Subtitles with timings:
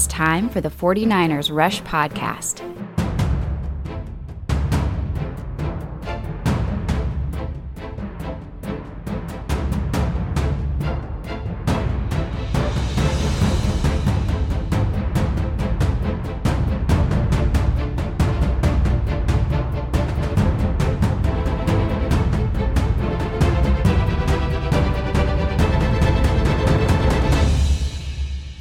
[0.00, 2.60] It's time for the 49ers Rush Podcast.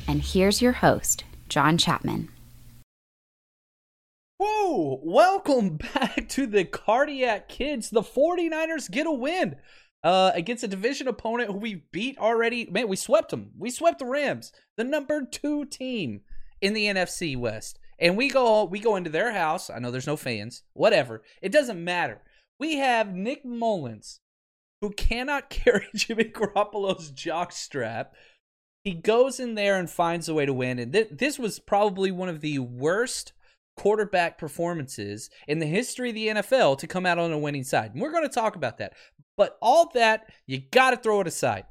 [0.06, 2.30] And here's your host, John Chapman.
[4.38, 5.02] Whoa!
[5.04, 7.90] Welcome back to the Cardiac Kids.
[7.90, 9.58] The 49ers get a win
[10.04, 12.66] uh, against a division opponent who we beat already.
[12.72, 13.52] Man, we swept them.
[13.58, 16.22] We swept the Rams, the number two team
[16.62, 17.80] in the NFC West.
[18.00, 19.70] And we go we go into their house.
[19.70, 20.64] I know there's no fans.
[20.74, 21.24] Whatever.
[21.42, 22.22] It doesn't matter.
[22.60, 24.20] We have Nick Mullens,
[24.82, 28.14] who cannot carry Jimmy Garoppolo's jock strap.
[28.84, 30.80] He goes in there and finds a way to win.
[30.80, 33.34] And th- this was probably one of the worst
[33.78, 37.94] quarterback performances in the history of the NFL to come out on a winning side.
[37.94, 38.94] And we're going to talk about that.
[39.38, 41.66] But all that, you got to throw it aside.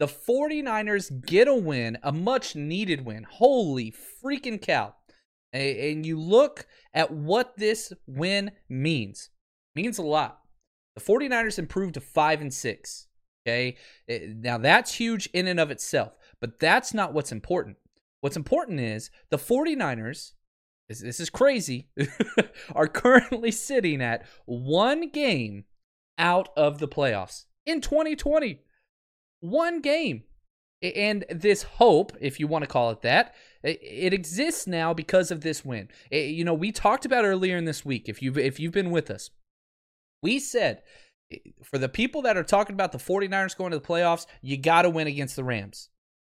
[0.00, 3.26] The 49ers get a win, a much needed win.
[3.28, 3.92] Holy
[4.24, 4.94] freaking cow.
[5.52, 9.30] And you look at what this win means.
[9.74, 10.40] means a lot.
[10.96, 13.06] The 49ers improved to 5 and 6.
[13.46, 13.76] Okay?
[14.08, 17.76] Eh, now that's huge in and of itself, but that's not what's important.
[18.20, 20.32] What's important is the 49ers
[20.90, 21.86] this, this is crazy,
[22.74, 25.64] are currently sitting at one game
[26.18, 28.58] out of the playoffs in 2020.
[29.38, 30.24] One game.
[30.82, 35.42] And this hope, if you want to call it that, it exists now because of
[35.42, 35.90] this win.
[36.10, 39.10] You know, we talked about earlier in this week, if you've if you've been with
[39.10, 39.30] us,
[40.22, 40.82] we said
[41.62, 44.82] for the people that are talking about the 49ers going to the playoffs, you got
[44.82, 45.89] to win against the Rams.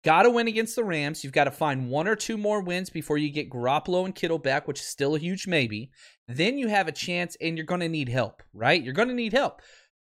[0.05, 1.25] Got to win against the Rams.
[1.25, 4.39] You've got to find one or two more wins before you get Garoppolo and Kittle
[4.39, 5.91] back, which is still a huge maybe.
[6.29, 8.83] Then you have a chance, and you're going to need help, right?
[8.83, 9.63] You're going to need help.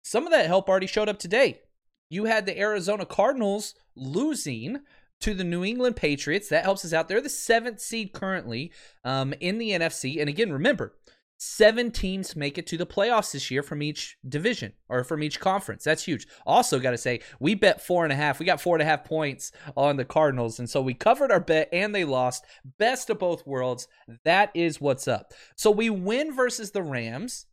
[0.02, 1.60] Some of that help already showed up today.
[2.08, 4.78] You had the Arizona Cardinals losing
[5.20, 6.48] to the New England Patriots.
[6.48, 7.08] That helps us out.
[7.08, 8.72] They're the seventh seed currently
[9.04, 10.20] um, in the NFC.
[10.20, 10.94] And again, remember,
[11.42, 15.40] seven teams make it to the playoffs this year from each division or from each
[15.40, 15.82] conference.
[15.82, 16.26] That's huge.
[16.44, 18.38] Also, got to say, we bet four and a half.
[18.38, 20.58] We got four and a half points on the Cardinals.
[20.58, 22.44] And so we covered our bet and they lost.
[22.78, 23.88] Best of both worlds.
[24.24, 25.32] That is what's up.
[25.56, 27.46] So we win versus the Rams.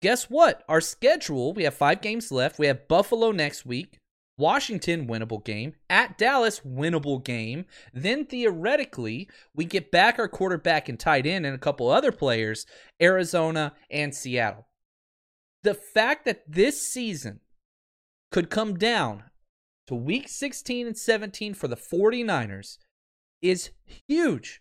[0.00, 0.62] Guess what?
[0.68, 2.60] Our schedule, we have five games left.
[2.60, 3.98] We have Buffalo next week.
[4.36, 5.74] Washington, winnable game.
[5.88, 7.66] At Dallas, winnable game.
[7.92, 12.66] Then theoretically, we get back our quarterback and tight end and a couple other players,
[13.00, 14.66] Arizona and Seattle.
[15.62, 17.40] The fact that this season
[18.30, 19.24] could come down
[19.86, 22.78] to week 16 and 17 for the 49ers
[23.40, 23.70] is
[24.08, 24.60] huge.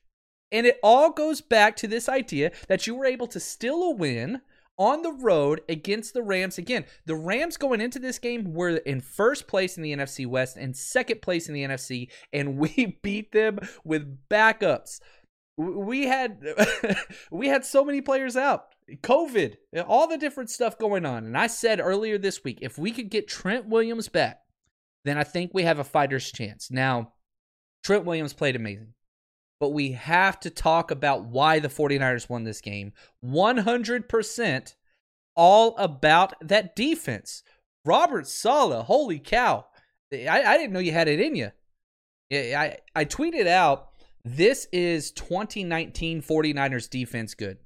[0.52, 3.92] And it all goes back to this idea that you were able to steal a
[3.92, 4.42] win
[4.78, 6.58] on the road against the Rams.
[6.58, 10.58] Again, the Rams going into this game were in first place in the NFC West
[10.58, 15.00] and second place in the NFC, and we beat them with backups.
[15.58, 16.44] We had
[17.32, 18.66] we had so many players out.
[19.02, 19.56] COVID,
[19.88, 21.26] all the different stuff going on.
[21.26, 24.42] And I said earlier this week, if we could get Trent Williams back,
[25.06, 26.70] then I think we have a fighter's chance.
[26.70, 27.14] Now,
[27.84, 28.94] Trent Williams played amazing
[29.64, 32.92] but we have to talk about why the 49ers won this game.
[33.24, 34.76] 100%
[35.38, 37.44] all about that defense.
[37.86, 39.66] Robert Saleh, holy cow.
[40.12, 41.52] I, I didn't know you had it in you.
[42.30, 43.92] I, I tweeted out
[44.26, 47.58] this is 2019 49ers defense good.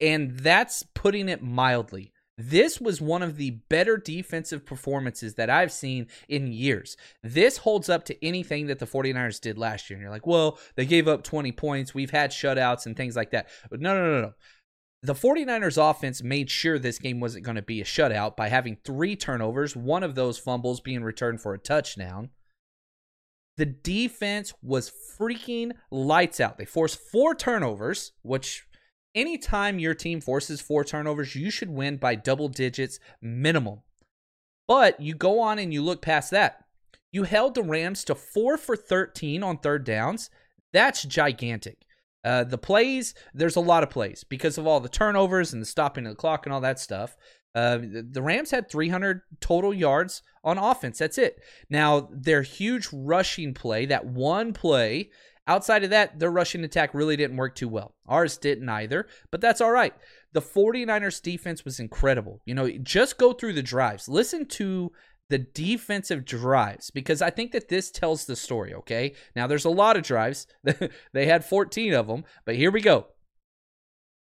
[0.00, 2.14] And that's putting it mildly.
[2.38, 6.96] This was one of the better defensive performances that I've seen in years.
[7.22, 9.96] This holds up to anything that the 49ers did last year.
[9.96, 11.94] And you're like, well, they gave up 20 points.
[11.94, 13.48] We've had shutouts and things like that.
[13.70, 14.32] But no, no, no, no.
[15.02, 18.78] The 49ers offense made sure this game wasn't going to be a shutout by having
[18.84, 22.30] three turnovers, one of those fumbles being returned for a touchdown.
[23.56, 26.56] The defense was freaking lights out.
[26.56, 28.64] They forced four turnovers, which
[29.14, 33.80] anytime your team forces four turnovers, you should win by double digits minimum.
[34.68, 36.64] But you go on and you look past that.
[37.10, 40.30] You held the Rams to four for 13 on third downs.
[40.72, 41.78] That's gigantic.
[42.24, 45.66] Uh, the plays, there's a lot of plays because of all the turnovers and the
[45.66, 47.16] stopping of the clock and all that stuff.
[47.54, 50.98] Uh, the Rams had 300 total yards on offense.
[50.98, 51.42] That's it.
[51.68, 55.10] Now, their huge rushing play, that one play,
[55.46, 57.94] outside of that, their rushing attack really didn't work too well.
[58.06, 59.94] Ours didn't either, but that's all right.
[60.32, 62.40] The 49ers defense was incredible.
[62.44, 64.08] You know, just go through the drives.
[64.08, 64.92] Listen to
[65.28, 69.14] the defensive drives because I think that this tells the story, okay?
[69.34, 70.46] Now, there's a lot of drives.
[71.12, 73.06] they had 14 of them, but here we go.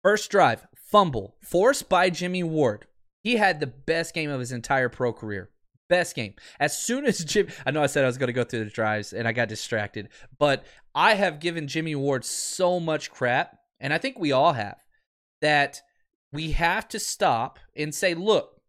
[0.03, 2.87] First drive, fumble, forced by Jimmy Ward.
[3.23, 5.51] He had the best game of his entire pro career.
[5.89, 6.35] Best game.
[6.59, 8.71] As soon as Jim, I know I said I was going to go through the
[8.71, 13.93] drives and I got distracted, but I have given Jimmy Ward so much crap, and
[13.93, 14.85] I think we all have,
[15.43, 15.83] that
[16.33, 18.61] we have to stop and say, look,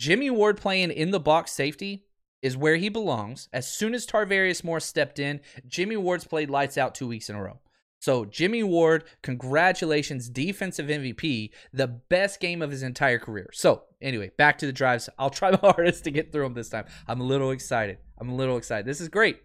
[0.00, 2.04] Jimmy Ward playing in the box safety
[2.42, 3.48] is where he belongs.
[3.52, 7.36] As soon as Tarvarius Moore stepped in, Jimmy Ward's played lights out two weeks in
[7.36, 7.58] a row.
[8.00, 13.50] So, Jimmy Ward, congratulations, defensive MVP, the best game of his entire career.
[13.52, 15.08] So, anyway, back to the drives.
[15.18, 16.86] I'll try my hardest to get through them this time.
[17.08, 17.98] I'm a little excited.
[18.18, 18.86] I'm a little excited.
[18.86, 19.40] This is great.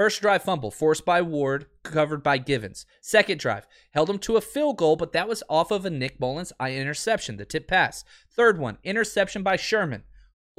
[0.00, 2.86] First drive fumble, forced by Ward, covered by Givens.
[3.02, 6.18] Second drive, held him to a field goal, but that was off of a Nick
[6.18, 8.02] Mullens interception, the tip pass.
[8.34, 10.04] Third one, interception by Sherman.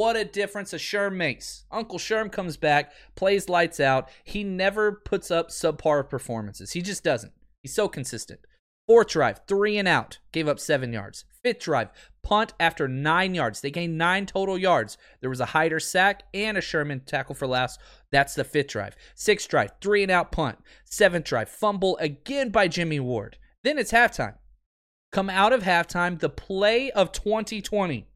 [0.01, 1.65] What a difference a Sherm makes.
[1.69, 4.09] Uncle Sherm comes back, plays lights out.
[4.23, 6.71] He never puts up subpar performances.
[6.71, 7.33] He just doesn't.
[7.61, 8.39] He's so consistent.
[8.87, 11.25] Fourth drive, three and out, gave up seven yards.
[11.43, 11.89] Fifth drive,
[12.23, 13.61] punt after nine yards.
[13.61, 14.97] They gained nine total yards.
[15.19, 17.79] There was a Hyder sack and a Sherman tackle for last.
[18.11, 18.95] That's the fifth drive.
[19.13, 20.57] Sixth drive, three and out punt.
[20.83, 23.37] Seventh drive, fumble again by Jimmy Ward.
[23.63, 24.33] Then it's halftime.
[25.11, 28.07] Come out of halftime, the play of 2020.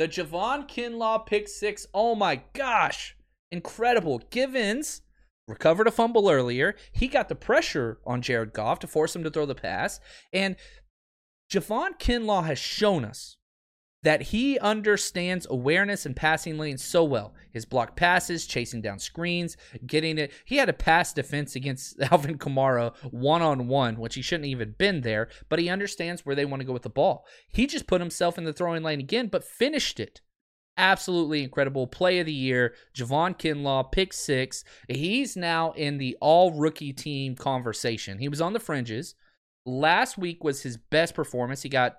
[0.00, 1.86] The Javon Kinlaw pick six.
[1.92, 3.18] Oh my gosh.
[3.52, 4.22] Incredible.
[4.30, 5.02] Givens
[5.46, 6.74] recovered a fumble earlier.
[6.90, 10.00] He got the pressure on Jared Goff to force him to throw the pass.
[10.32, 10.56] And
[11.52, 13.36] Javon Kinlaw has shown us
[14.02, 17.34] that he understands awareness and passing lanes so well.
[17.52, 19.56] His block passes, chasing down screens,
[19.86, 20.32] getting it.
[20.44, 24.74] He had a pass defense against Alvin Kamara one on one, which he shouldn't even
[24.78, 27.26] been there, but he understands where they want to go with the ball.
[27.52, 30.22] He just put himself in the throwing lane again, but finished it.
[30.78, 32.74] Absolutely incredible play of the year.
[32.96, 34.64] Javon Kinlaw, pick six.
[34.88, 38.18] He's now in the all rookie team conversation.
[38.18, 39.14] He was on the fringes.
[39.66, 41.60] Last week was his best performance.
[41.60, 41.98] He got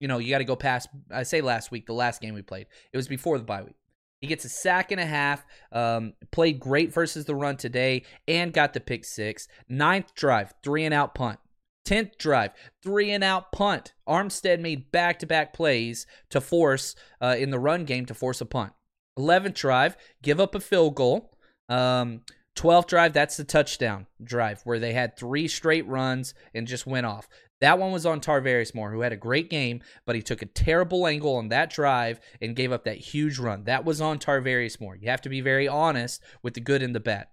[0.00, 2.42] you know, you got to go past, I say last week, the last game we
[2.42, 2.66] played.
[2.92, 3.76] It was before the bye week.
[4.20, 8.52] He gets a sack and a half, um, played great versus the run today, and
[8.52, 9.46] got the pick six.
[9.68, 11.38] Ninth drive, three and out punt.
[11.84, 12.52] Tenth drive,
[12.82, 13.92] three and out punt.
[14.08, 18.40] Armstead made back to back plays to force, uh, in the run game, to force
[18.40, 18.72] a punt.
[19.16, 21.30] Eleventh drive, give up a field goal.
[21.68, 22.22] Um,
[22.56, 27.06] 12th drive, that's the touchdown drive where they had three straight runs and just went
[27.06, 27.28] off.
[27.60, 30.46] That one was on Tarvarius Moore, who had a great game, but he took a
[30.46, 33.64] terrible angle on that drive and gave up that huge run.
[33.64, 34.96] That was on Tarvarius Moore.
[34.96, 37.28] You have to be very honest with the good and the bad.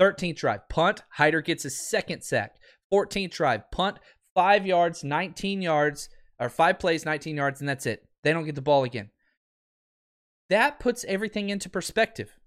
[0.00, 1.02] 13th drive, punt.
[1.12, 2.56] Hyder gets a second sack.
[2.92, 3.98] 14th drive, punt,
[4.34, 6.08] five yards, 19 yards,
[6.38, 8.08] or five plays, 19 yards, and that's it.
[8.24, 9.10] They don't get the ball again.
[10.48, 12.38] That puts everything into perspective.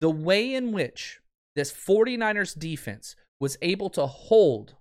[0.00, 1.20] The way in which
[1.54, 4.74] this 49ers defense was able to hold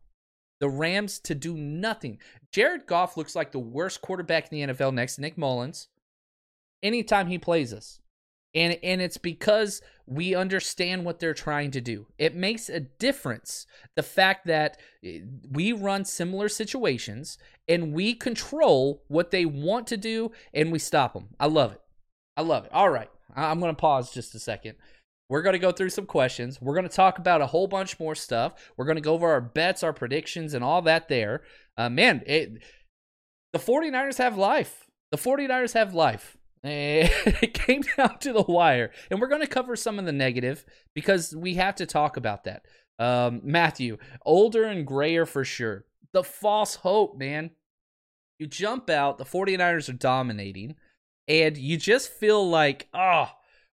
[0.62, 2.20] the Rams to do nothing.
[2.52, 5.88] Jared Goff looks like the worst quarterback in the NFL next to Nick Mullens
[6.84, 8.00] anytime he plays us.
[8.54, 12.08] And and it's because we understand what they're trying to do.
[12.18, 13.66] It makes a difference
[13.96, 17.38] the fact that eh, we run similar situations
[17.68, 21.30] and we control what they want to do and we stop them.
[21.40, 21.82] I love it.
[22.38, 22.74] I love it.
[22.74, 23.10] All right.
[23.36, 24.76] I'm going to pause just a second.
[25.32, 26.62] We're going to go through some questions.
[26.62, 28.52] We're going to talk about a whole bunch more stuff.
[28.76, 31.44] We're going to go over our bets, our predictions, and all that there.
[31.78, 32.62] Uh, man, it,
[33.54, 34.90] the 49ers have life.
[35.10, 36.36] The 49ers have life.
[36.64, 38.92] It came down to the wire.
[39.10, 42.44] And we're going to cover some of the negative because we have to talk about
[42.44, 42.66] that.
[43.00, 45.86] Um, Matthew, older and grayer for sure.
[46.12, 47.52] The false hope, man.
[48.38, 50.76] You jump out, the 49ers are dominating,
[51.28, 53.30] and you just feel like, oh,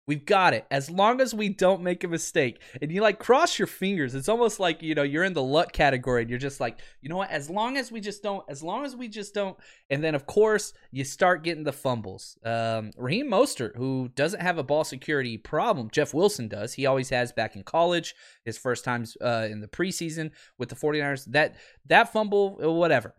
[0.08, 0.64] We've got it.
[0.70, 2.62] As long as we don't make a mistake.
[2.80, 4.14] And you like cross your fingers.
[4.14, 7.10] It's almost like, you know, you're in the luck category and you're just like, you
[7.10, 7.30] know what?
[7.30, 9.58] As long as we just don't, as long as we just don't.
[9.90, 12.38] And then, of course, you start getting the fumbles.
[12.42, 16.72] Um, Raheem Mostert, who doesn't have a ball security problem, Jeff Wilson does.
[16.72, 18.14] He always has back in college,
[18.46, 21.26] his first times uh, in the preseason with the 49ers.
[21.26, 23.14] That, that fumble, uh, whatever.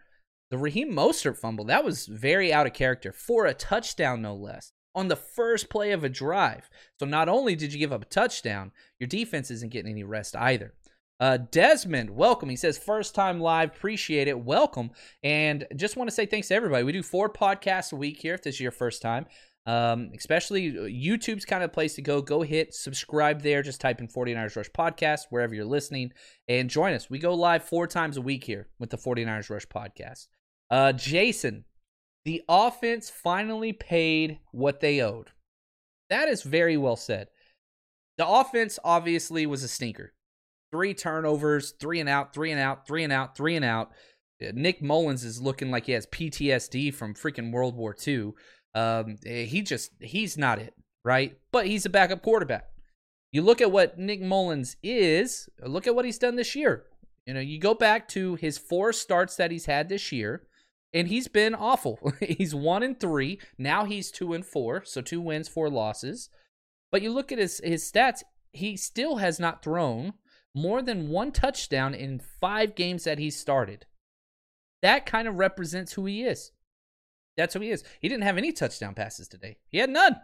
[0.49, 4.71] The Raheem Mostert fumble, that was very out of character for a touchdown, no less
[4.95, 6.69] on the first play of a drive.
[6.97, 10.35] So not only did you give up a touchdown, your defense isn't getting any rest
[10.35, 10.73] either.
[11.19, 12.49] Uh, Desmond, welcome.
[12.49, 14.39] He says, first time live, appreciate it.
[14.39, 14.91] Welcome.
[15.21, 16.83] And just want to say thanks to everybody.
[16.83, 19.25] We do four podcasts a week here if this is your first time.
[19.65, 22.21] Um, especially uh, YouTube's kind of place to go.
[22.21, 23.61] Go hit subscribe there.
[23.61, 26.13] Just type in 49ers Rush Podcast wherever you're listening
[26.47, 27.09] and join us.
[27.09, 30.27] We go live four times a week here with the 49ers Rush Podcast.
[30.71, 31.65] Uh, Jason,
[32.25, 35.29] the offense finally paid what they owed.
[36.09, 37.27] That is very well said.
[38.17, 40.13] The offense obviously was a stinker.
[40.71, 43.91] Three turnovers, three and out, three and out, three and out, three and out.
[44.53, 48.33] Nick Mullens is looking like he has PTSD from freaking World War II.
[48.75, 50.73] Um, he just, he's not it,
[51.03, 51.37] right?
[51.51, 52.65] But he's a backup quarterback.
[53.31, 56.85] You look at what Nick Mullens is, look at what he's done this year.
[57.25, 60.47] You know, you go back to his four starts that he's had this year
[60.93, 62.13] and he's been awful.
[62.19, 63.39] he's one and three.
[63.57, 66.29] Now he's two and four, so two wins, four losses.
[66.91, 70.13] But you look at his his stats, he still has not thrown
[70.55, 73.85] more than one touchdown in five games that he started.
[74.81, 76.51] That kind of represents who he is.
[77.37, 77.83] That's who he is.
[78.01, 79.57] He didn't have any touchdown passes today.
[79.69, 80.17] He had none.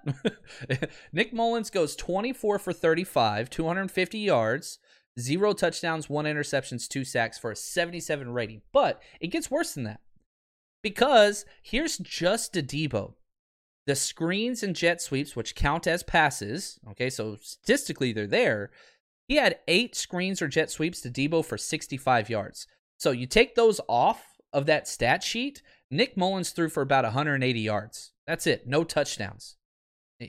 [1.13, 4.79] Nick Mullens goes 24 for 35, 250 yards,
[5.17, 8.63] zero touchdowns, one interceptions, two sacks for a 77 rating.
[8.73, 10.01] But it gets worse than that.
[10.85, 13.15] Because here's just a Deebo.
[13.87, 18.69] The screens and jet sweeps, which count as passes, okay, so statistically they're there.
[19.27, 22.67] He had eight screens or jet sweeps to Deebo for 65 yards.
[22.99, 27.59] So you take those off of that stat sheet, Nick Mullens threw for about 180
[27.59, 28.11] yards.
[28.27, 28.67] That's it.
[28.67, 29.57] No touchdowns.
[30.21, 30.27] Eh,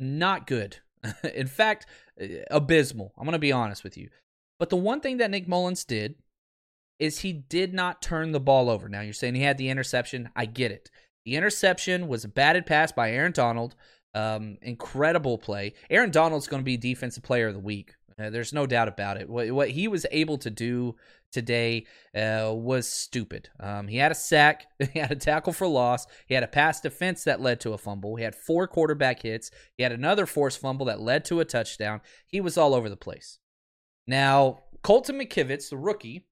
[0.00, 0.78] not good.
[1.32, 1.86] In fact,
[2.18, 3.12] eh, abysmal.
[3.16, 4.08] I'm going to be honest with you.
[4.58, 6.16] But the one thing that Nick Mullens did
[7.02, 8.88] is he did not turn the ball over.
[8.88, 10.30] Now you're saying he had the interception.
[10.36, 10.88] I get it.
[11.24, 13.74] The interception was a batted pass by Aaron Donald.
[14.14, 15.72] Um, incredible play.
[15.90, 17.94] Aaron Donald's going to be defensive player of the week.
[18.16, 19.28] Uh, there's no doubt about it.
[19.28, 20.94] What, what he was able to do
[21.32, 23.48] today uh, was stupid.
[23.58, 26.80] Um, he had a sack, he had a tackle for loss, he had a pass
[26.80, 30.60] defense that led to a fumble, he had four quarterback hits, he had another forced
[30.60, 32.00] fumble that led to a touchdown.
[32.28, 33.38] He was all over the place.
[34.06, 36.26] Now, Colton McKivitz, the rookie,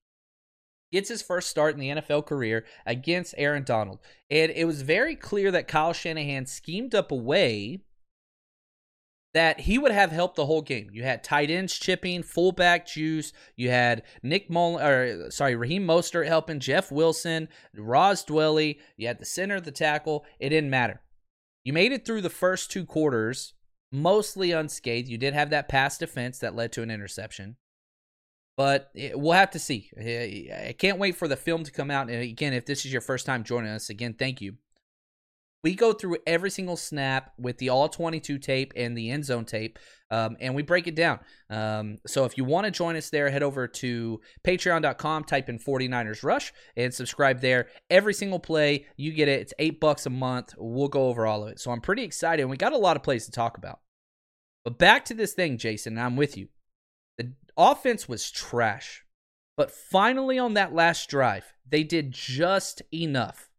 [0.92, 4.00] gets his first start in the NFL career against Aaron Donald.
[4.30, 7.80] And it was very clear that Kyle Shanahan schemed up a way
[9.32, 10.88] that he would have helped the whole game.
[10.92, 13.32] You had tight ends chipping, fullback juice.
[13.56, 18.78] You had Nick Mullen, or sorry, Raheem Mostert helping, Jeff Wilson, Ross Dwelley.
[18.96, 20.24] You had the center of the tackle.
[20.40, 21.00] It didn't matter.
[21.62, 23.54] You made it through the first two quarters
[23.92, 25.08] mostly unscathed.
[25.08, 27.56] You did have that pass defense that led to an interception.
[28.60, 29.90] But we'll have to see.
[29.98, 32.10] I can't wait for the film to come out.
[32.10, 34.56] And again, if this is your first time joining us, again, thank you.
[35.64, 39.46] We go through every single snap with the all 22 tape and the end zone
[39.46, 39.78] tape,
[40.10, 41.20] um, and we break it down.
[41.48, 45.58] Um, so if you want to join us there, head over to patreon.com, type in
[45.58, 47.68] 49ers Rush, and subscribe there.
[47.88, 49.40] Every single play, you get it.
[49.40, 50.52] It's eight bucks a month.
[50.58, 51.60] We'll go over all of it.
[51.60, 53.80] So I'm pretty excited, and we got a lot of plays to talk about.
[54.64, 56.48] But back to this thing, Jason, I'm with you.
[57.56, 59.04] Offense was trash.
[59.56, 63.50] But finally, on that last drive, they did just enough.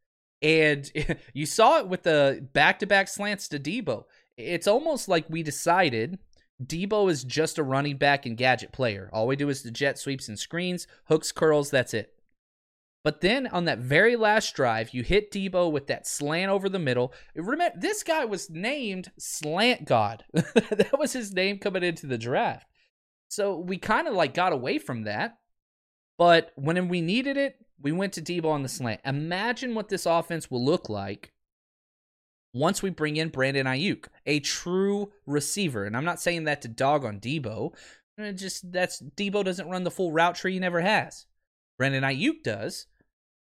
[0.41, 0.91] And
[1.33, 4.05] you saw it with the back to back slants to Deebo.
[4.37, 6.17] It's almost like we decided
[6.63, 9.09] Deebo is just a running back and gadget player.
[9.13, 12.13] All we do is the jet sweeps and screens, hooks, curls, that's it.
[13.03, 16.77] But then on that very last drive, you hit Deebo with that slant over the
[16.77, 17.13] middle.
[17.35, 20.23] Remember, this guy was named Slant God.
[20.33, 22.67] that was his name coming into the draft.
[23.31, 25.37] So we kind of like got away from that.
[26.17, 28.99] But when we needed it, we went to Deebo on the slant.
[29.05, 31.31] Imagine what this offense will look like
[32.53, 35.85] once we bring in Brandon Aiyuk, a true receiver.
[35.85, 37.73] And I'm not saying that to dog on Deebo.
[38.17, 41.25] It uh, just that's Deebo doesn't run the full route tree, he never has.
[41.77, 42.87] Brandon Aiyuk does.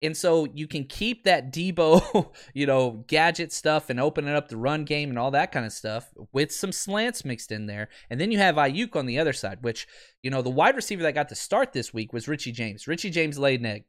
[0.06, 4.58] And so you can keep that Deebo, you know, gadget stuff and opening up the
[4.58, 7.90] run game and all that kind of stuff with some slants mixed in there.
[8.10, 9.88] And then you have Aiyuk on the other side, which,
[10.22, 12.88] you know, the wide receiver that got to start this week was Richie James.
[12.88, 13.84] Richie James laid an egg.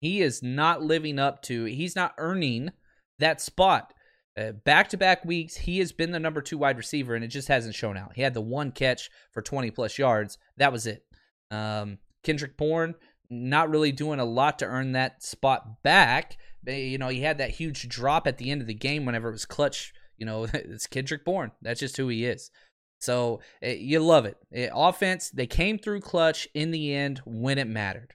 [0.00, 2.70] He is not living up to, he's not earning
[3.18, 3.92] that spot.
[4.64, 7.48] Back to back weeks, he has been the number two wide receiver, and it just
[7.48, 8.12] hasn't shown out.
[8.14, 10.38] He had the one catch for 20 plus yards.
[10.56, 11.04] That was it.
[11.50, 12.94] Um, Kendrick Bourne,
[13.30, 16.36] not really doing a lot to earn that spot back.
[16.66, 19.32] You know, he had that huge drop at the end of the game whenever it
[19.32, 19.94] was clutch.
[20.18, 21.52] You know, it's Kendrick Bourne.
[21.62, 22.50] That's just who he is.
[23.00, 24.36] So eh, you love it.
[24.50, 24.68] it.
[24.68, 28.14] Eh, offense, they came through clutch in the end when it mattered.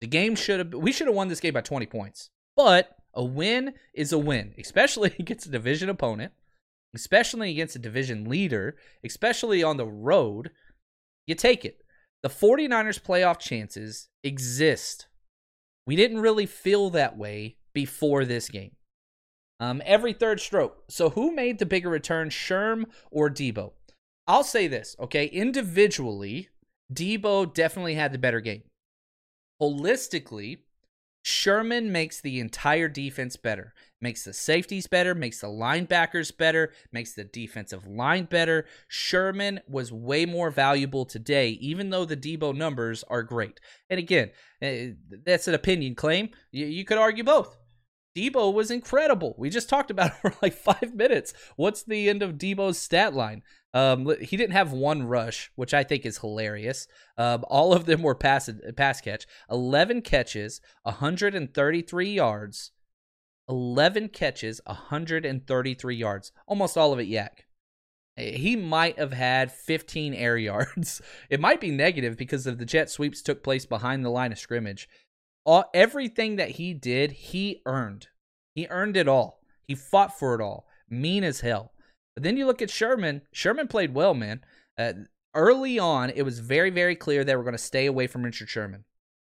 [0.00, 2.30] The game should have, we should have won this game by 20 points.
[2.56, 6.32] But a win is a win, especially against a division opponent,
[6.94, 10.50] especially against a division leader, especially on the road.
[11.26, 11.82] You take it.
[12.22, 15.06] The 49ers playoff chances exist.
[15.86, 18.72] We didn't really feel that way before this game.
[19.60, 20.84] Um, every third stroke.
[20.88, 23.72] So who made the bigger return, Sherm or Deebo?
[24.26, 25.26] I'll say this, okay?
[25.26, 26.48] Individually,
[26.92, 28.62] Deebo definitely had the better game.
[29.60, 30.58] Holistically,
[31.28, 37.12] Sherman makes the entire defense better, makes the safeties better, makes the linebackers better, makes
[37.12, 38.64] the defensive line better.
[38.88, 43.60] Sherman was way more valuable today, even though the Deebo numbers are great.
[43.90, 44.30] And again,
[44.62, 44.92] eh,
[45.26, 46.30] that's an opinion claim.
[46.50, 47.58] You, could argue both.
[48.16, 49.34] Deebo was incredible.
[49.36, 51.34] We just talked about it for like five minutes.
[51.56, 53.42] What's the end of Deebo's stat line?
[53.74, 56.88] Um, he didn't have one rush, which I think is hilarious.
[57.16, 59.26] Um, all of them were pass pass catch.
[59.50, 62.72] Eleven catches, 133 yards.
[63.48, 66.32] 11 catches, 133 yards.
[66.46, 67.46] Almost all of it yak.
[68.16, 71.00] He might have had 15 air yards.
[71.30, 74.38] It might be negative because of the jet sweeps took place behind the line of
[74.38, 74.88] scrimmage.
[75.44, 78.08] All, everything that he did, he earned.
[78.54, 79.40] He earned it all.
[79.62, 80.66] He fought for it all.
[80.90, 81.72] Mean as hell.
[82.18, 83.22] But then you look at Sherman.
[83.30, 84.40] Sherman played well, man.
[84.76, 84.92] Uh,
[85.34, 88.48] early on, it was very, very clear they were going to stay away from Richard
[88.48, 88.86] Sherman.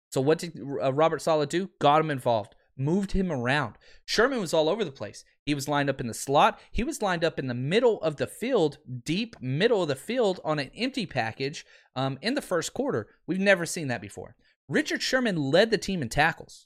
[0.09, 1.69] So what did uh, Robert Saleh do?
[1.77, 3.77] Got him involved, moved him around.
[4.03, 5.23] Sherman was all over the place.
[5.45, 6.59] He was lined up in the slot.
[6.71, 10.39] He was lined up in the middle of the field, deep middle of the field
[10.43, 13.09] on an empty package um, in the first quarter.
[13.27, 14.35] We've never seen that before.
[14.67, 16.65] Richard Sherman led the team in tackles.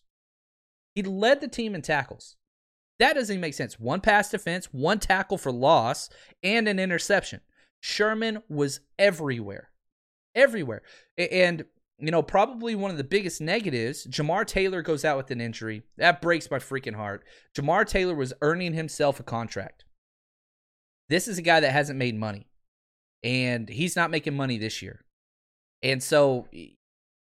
[0.93, 2.37] He led the team in tackles.
[2.99, 3.79] That doesn't make sense.
[3.79, 6.09] One pass defense, one tackle for loss,
[6.43, 7.41] and an interception.
[7.81, 9.69] Sherman was everywhere.
[10.33, 10.81] Everywhere.
[11.17, 11.65] And,
[11.99, 15.83] you know, probably one of the biggest negatives Jamar Taylor goes out with an injury.
[15.97, 17.25] That breaks my freaking heart.
[17.53, 19.85] Jamar Taylor was earning himself a contract.
[21.09, 22.47] This is a guy that hasn't made money,
[23.23, 25.05] and he's not making money this year.
[25.83, 26.47] And so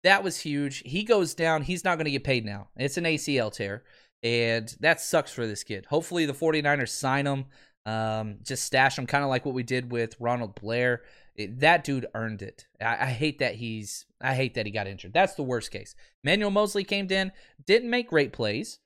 [0.04, 0.82] that was huge.
[0.84, 1.62] He goes down.
[1.62, 2.68] He's not going to get paid now.
[2.76, 3.84] It's an ACL tear.
[4.22, 5.86] And that sucks for this kid.
[5.86, 7.46] Hopefully, the 49ers sign him,
[7.84, 11.02] um, just stash him, kind of like what we did with Ronald Blair.
[11.34, 12.66] It, that dude earned it.
[12.80, 14.04] I, I, hate that he's.
[14.20, 15.14] I hate that he got injured.
[15.14, 15.94] That's the worst case.
[16.22, 17.32] Manuel Moseley came in,
[17.66, 18.78] didn't make great plays,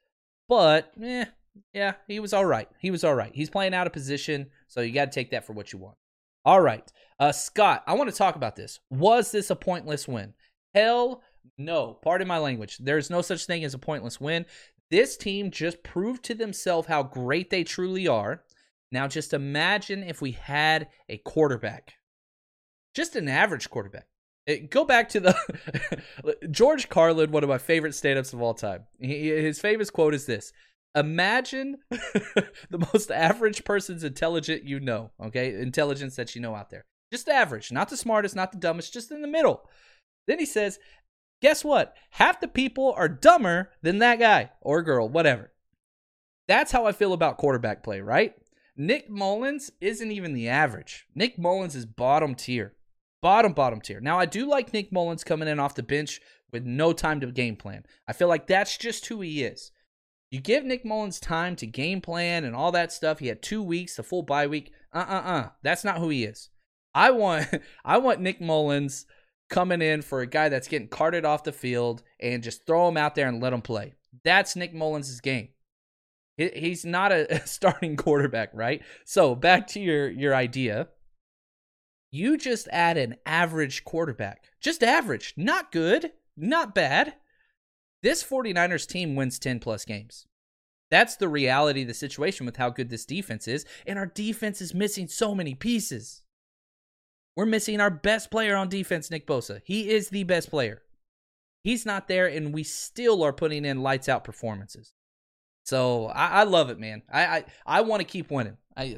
[0.48, 1.24] but eh,
[1.74, 2.68] yeah, he was all right.
[2.78, 3.32] He was all right.
[3.34, 5.96] He's playing out of position, so you got to take that for what you want.
[6.44, 8.78] All right, uh, Scott, I want to talk about this.
[8.90, 10.32] Was this a pointless win?
[10.74, 11.22] Hell
[11.58, 11.98] no.
[12.02, 12.78] Pardon my language.
[12.78, 14.46] There's no such thing as a pointless win.
[14.90, 18.42] This team just proved to themselves how great they truly are.
[18.92, 21.94] Now, just imagine if we had a quarterback,
[22.94, 24.06] just an average quarterback.
[24.46, 28.54] Eh, go back to the George Carlin, one of my favorite stand ups of all
[28.54, 28.86] time.
[29.00, 30.52] He, his famous quote is this
[30.94, 35.60] Imagine the most average person's intelligent you know, okay?
[35.60, 36.86] Intelligence that you know out there.
[37.12, 39.68] Just average, not the smartest, not the dumbest, just in the middle.
[40.26, 40.78] Then he says,
[41.46, 41.94] guess what?
[42.10, 45.52] Half the people are dumber than that guy or girl, whatever.
[46.48, 48.34] That's how I feel about quarterback play, right?
[48.76, 51.06] Nick Mullens isn't even the average.
[51.14, 52.74] Nick Mullens is bottom tier.
[53.22, 54.00] Bottom, bottom tier.
[54.00, 57.30] Now, I do like Nick Mullens coming in off the bench with no time to
[57.30, 57.84] game plan.
[58.08, 59.70] I feel like that's just who he is.
[60.32, 63.20] You give Nick Mullens time to game plan and all that stuff.
[63.20, 64.72] He had two weeks, a full bye week.
[64.92, 65.48] Uh uh uh.
[65.62, 66.50] That's not who he is.
[66.92, 67.46] I want
[67.84, 69.06] I want Nick Mullens
[69.48, 72.96] coming in for a guy that's getting carted off the field and just throw him
[72.96, 73.94] out there and let him play.
[74.24, 75.48] That's Nick Mullens' game.
[76.36, 78.82] He's not a starting quarterback, right?
[79.04, 80.88] So back to your your idea.
[82.10, 84.44] You just add an average quarterback.
[84.60, 85.34] Just average.
[85.36, 86.12] Not good.
[86.36, 87.14] Not bad.
[88.02, 90.26] This 49ers team wins 10 plus games.
[90.90, 93.66] That's the reality of the situation with how good this defense is.
[93.86, 96.22] And our defense is missing so many pieces.
[97.36, 99.60] We're missing our best player on defense, Nick Bosa.
[99.64, 100.82] He is the best player.
[101.62, 104.94] He's not there, and we still are putting in lights out performances.
[105.64, 107.02] So I, I love it, man.
[107.12, 108.56] I I, I want to keep winning.
[108.76, 108.96] I,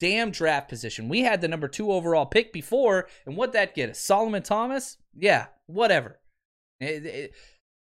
[0.00, 1.08] damn draft position.
[1.08, 3.98] We had the number two overall pick before, and what that get us?
[3.98, 4.98] Solomon Thomas?
[5.14, 6.20] Yeah, whatever.
[6.80, 7.34] It, it,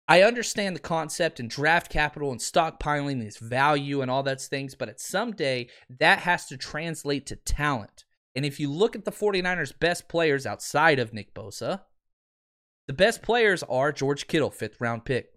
[0.08, 4.76] I understand the concept and draft capital and stockpiling this value and all those things,
[4.76, 8.06] but at some day that has to translate to talent.
[8.36, 11.82] And if you look at the 49ers' best players outside of Nick Bosa,
[12.88, 15.34] the best players are George Kittle, fifth round pick,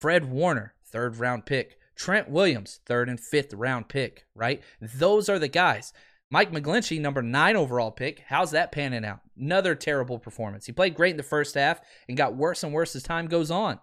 [0.00, 4.62] Fred Warner, third round pick, Trent Williams, third and fifth round pick, right?
[4.80, 5.92] Those are the guys.
[6.30, 8.22] Mike McGlinchey, number nine overall pick.
[8.28, 9.20] How's that panning out?
[9.36, 10.64] Another terrible performance.
[10.64, 13.50] He played great in the first half and got worse and worse as time goes
[13.50, 13.80] on.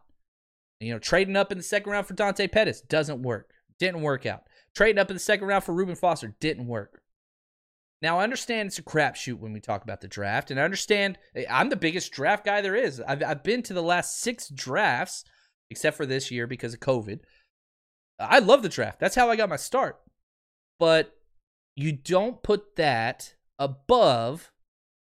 [0.80, 3.52] You know, trading up in the second round for Dante Pettis doesn't work.
[3.80, 4.44] Didn't work out.
[4.76, 7.02] Trading up in the second round for Reuben Foster didn't work.
[8.02, 11.18] Now, I understand it's a crapshoot when we talk about the draft, and I understand
[11.36, 13.02] eh, I'm the biggest draft guy there is.
[13.02, 15.24] I've, I've been to the last six drafts,
[15.70, 17.20] except for this year because of COVID.
[18.20, 19.00] I love the draft.
[19.00, 20.00] That's how I got my start.
[20.80, 21.16] But
[21.76, 24.52] you don't put that above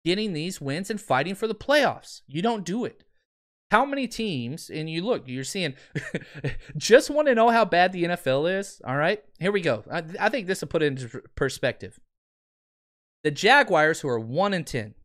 [0.05, 2.21] getting these wins and fighting for the playoffs.
[2.27, 3.03] You don't do it.
[3.69, 5.75] How many teams, and you look, you're seeing,
[6.77, 8.81] just want to know how bad the NFL is?
[8.85, 9.83] All right, here we go.
[9.91, 11.99] I, I think this will put it into perspective.
[13.23, 14.95] The Jaguars, who are 1 and 10,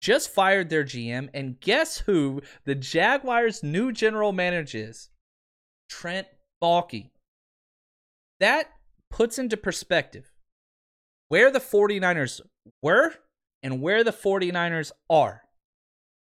[0.00, 5.10] just fired their GM, and guess who the Jaguars' new general manager is?
[5.88, 6.26] Trent
[6.62, 7.10] Baalke.
[8.40, 8.70] That
[9.10, 10.30] puts into perspective
[11.28, 12.40] where the 49ers
[12.82, 13.14] were
[13.62, 15.42] and where the 49ers are.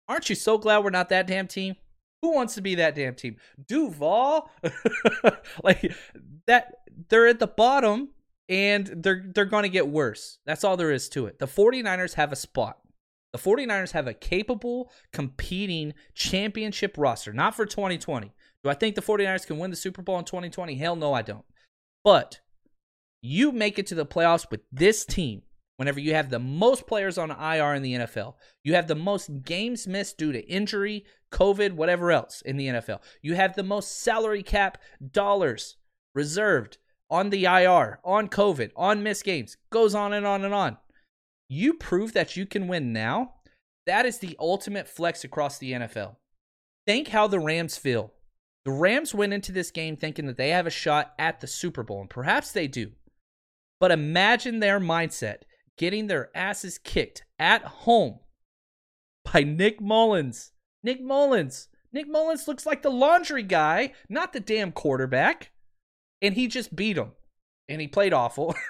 [0.08, 1.76] Aren't you so glad we're not that damn team?
[2.22, 3.38] Who wants to be that damn team?
[3.68, 4.50] Duval?
[5.64, 5.94] like
[6.46, 6.74] that
[7.10, 8.10] they're at the bottom
[8.50, 10.40] and they're they're going to get worse.
[10.46, 11.40] That's all there is to it.
[11.40, 12.78] The 49ers have a spot.
[13.32, 18.34] The 49ers have a capable, competing championship roster, not for 2020.
[18.64, 20.76] Do I think the 49ers can win the Super Bowl in 2020?
[20.76, 21.46] Hell no, I don't.
[22.04, 22.42] But
[23.22, 25.44] you make it to the playoffs with this team
[25.78, 28.36] whenever you have the most players on IR in the NFL.
[28.64, 33.00] You have the most games missed due to injury, COVID, whatever else in the NFL.
[33.22, 34.78] You have the most salary cap
[35.12, 35.78] dollars
[36.14, 36.78] reserved
[37.12, 40.78] on the IR, on COVID, on missed games, goes on and on and on.
[41.50, 43.34] You prove that you can win now.
[43.86, 46.16] That is the ultimate flex across the NFL.
[46.88, 48.14] Think how the Rams feel.
[48.64, 51.84] The Rams went into this game thinking that they have a shot at the Super
[51.84, 52.92] Bowl, and perhaps they do.
[53.80, 55.38] But imagine their mindset
[55.78, 58.20] getting their asses kicked at home
[59.32, 60.52] by Nick Mullens.
[60.84, 61.68] Nick Mullens.
[61.92, 65.52] Nick Mullens looks like the laundry guy, not the damn quarterback
[66.22, 67.12] and he just beat him
[67.72, 68.56] and he played awful.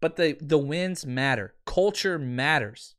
[0.00, 1.54] But the the wins matter.
[1.64, 2.94] Culture matters.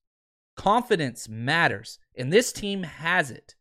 [0.55, 1.99] Confidence matters.
[2.17, 3.55] And this team has it.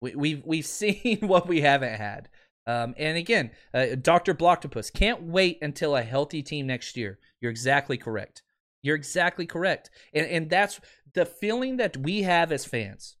[0.00, 2.28] We, we've we've seen what we haven't had.
[2.64, 7.18] Um, and again uh, dr blocktopus can't wait until a healthy team next year.
[7.40, 8.42] You're exactly correct.
[8.82, 9.90] You're exactly correct.
[10.14, 10.80] And and that's
[11.14, 13.16] the feeling that we have as fans.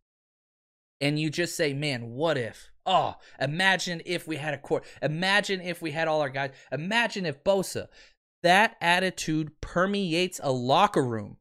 [1.00, 4.84] And you just say man what if Oh, imagine if we had a court.
[5.00, 6.50] Imagine if we had all our guys.
[6.70, 7.86] Imagine if Bosa.
[8.42, 11.36] That attitude permeates a locker room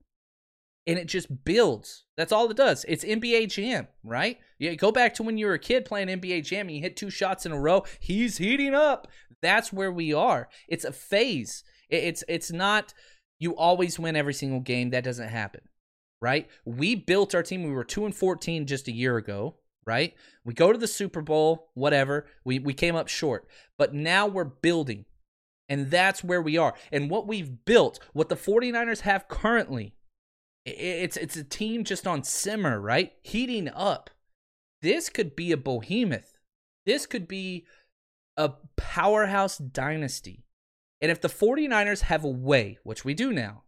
[0.85, 2.05] and it just builds.
[2.17, 2.85] That's all it does.
[2.87, 4.37] It's NBA Jam, right?
[4.59, 6.95] Yeah, go back to when you were a kid playing NBA Jam and you hit
[6.95, 7.83] two shots in a row.
[7.99, 9.07] He's heating up.
[9.41, 10.49] That's where we are.
[10.67, 11.63] It's a phase.
[11.89, 12.93] It's it's not
[13.39, 14.91] you always win every single game.
[14.91, 15.61] That doesn't happen,
[16.21, 16.47] right?
[16.65, 17.63] We built our team.
[17.63, 20.13] We were two and fourteen just a year ago right?
[20.43, 22.25] We go to the Super Bowl, whatever.
[22.43, 23.47] We we came up short.
[23.77, 25.05] But now we're building.
[25.69, 26.73] And that's where we are.
[26.91, 29.95] And what we've built, what the 49ers have currently,
[30.65, 33.13] it's it's a team just on simmer, right?
[33.23, 34.09] Heating up.
[34.81, 36.37] This could be a behemoth.
[36.85, 37.65] This could be
[38.37, 40.45] a powerhouse dynasty.
[40.99, 43.63] And if the 49ers have a way, which we do now,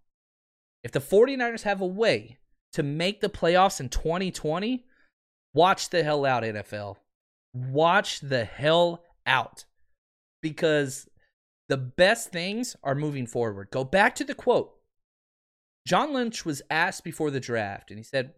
[0.84, 2.38] if the 49ers have a way
[2.74, 4.86] to make the playoffs in 2020,
[5.54, 6.98] Watch the hell out, NFL.
[7.54, 9.66] Watch the hell out.
[10.42, 11.08] Because
[11.70, 13.70] the best things are moving forward.
[13.72, 14.74] Go back to the quote.
[15.88, 18.34] John Lynch was asked before the draft, and he said,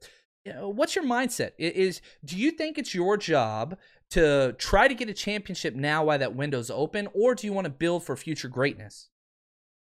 [0.45, 1.51] What's your mindset?
[1.58, 3.78] Is do you think it's your job
[4.12, 7.65] to try to get a championship now while that window's open, or do you want
[7.65, 9.10] to build for future greatness?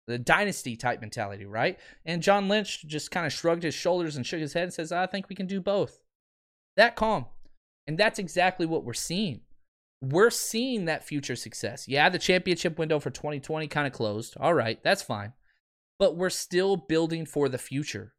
[0.06, 1.78] The dynasty type mentality, right?
[2.06, 4.92] And John Lynch just kind of shrugged his shoulders and shook his head and says,
[4.92, 6.03] I think we can do both
[6.76, 7.26] that calm.
[7.86, 9.40] And that's exactly what we're seeing.
[10.00, 11.88] We're seeing that future success.
[11.88, 14.36] Yeah, the championship window for 2020 kind of closed.
[14.38, 15.32] All right, that's fine.
[15.98, 18.14] But we're still building for the future.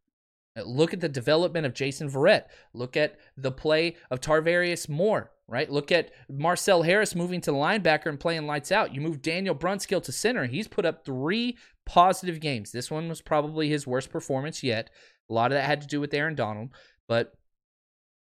[0.57, 2.45] Uh, look at the development of Jason Verrett.
[2.73, 5.69] Look at the play of Tarvarius Moore, right?
[5.69, 8.93] Look at Marcell Harris moving to linebacker and playing lights out.
[8.93, 10.45] You move Daniel Brunskill to center.
[10.45, 12.71] He's put up three positive games.
[12.71, 14.89] This one was probably his worst performance yet.
[15.29, 16.69] A lot of that had to do with Aaron Donald,
[17.07, 17.33] but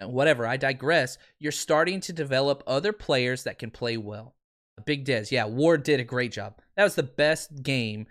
[0.02, 1.18] whatever, I digress.
[1.40, 4.36] You're starting to develop other players that can play well.
[4.86, 6.56] Big Dez, yeah, Ward did a great job.
[6.76, 8.08] That was the best game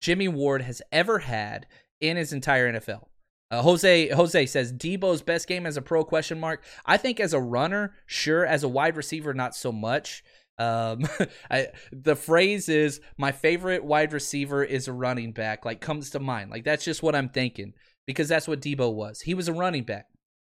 [0.00, 1.66] Jimmy Ward has ever had
[2.00, 3.06] in his entire NFL.
[3.50, 6.62] Uh, Jose Jose says Deebo's best game as a pro question mark.
[6.84, 8.44] I think as a runner, sure.
[8.44, 10.22] As a wide receiver, not so much.
[10.58, 11.06] Um,
[11.50, 15.64] I, the phrase is my favorite wide receiver is a running back.
[15.64, 16.50] Like comes to mind.
[16.50, 17.72] Like that's just what I'm thinking
[18.06, 19.22] because that's what Deebo was.
[19.22, 20.06] He was a running back.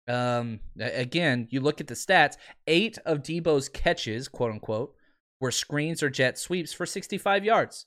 [0.07, 2.37] Um, again, you look at the stats.
[2.65, 4.95] Eight of Deebo's catches, quote unquote,
[5.39, 7.85] were screens or jet sweeps for 65 yards.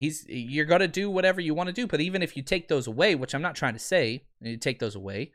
[0.00, 2.86] He's you're gonna do whatever you want to do, but even if you take those
[2.86, 5.32] away, which I'm not trying to say, you take those away,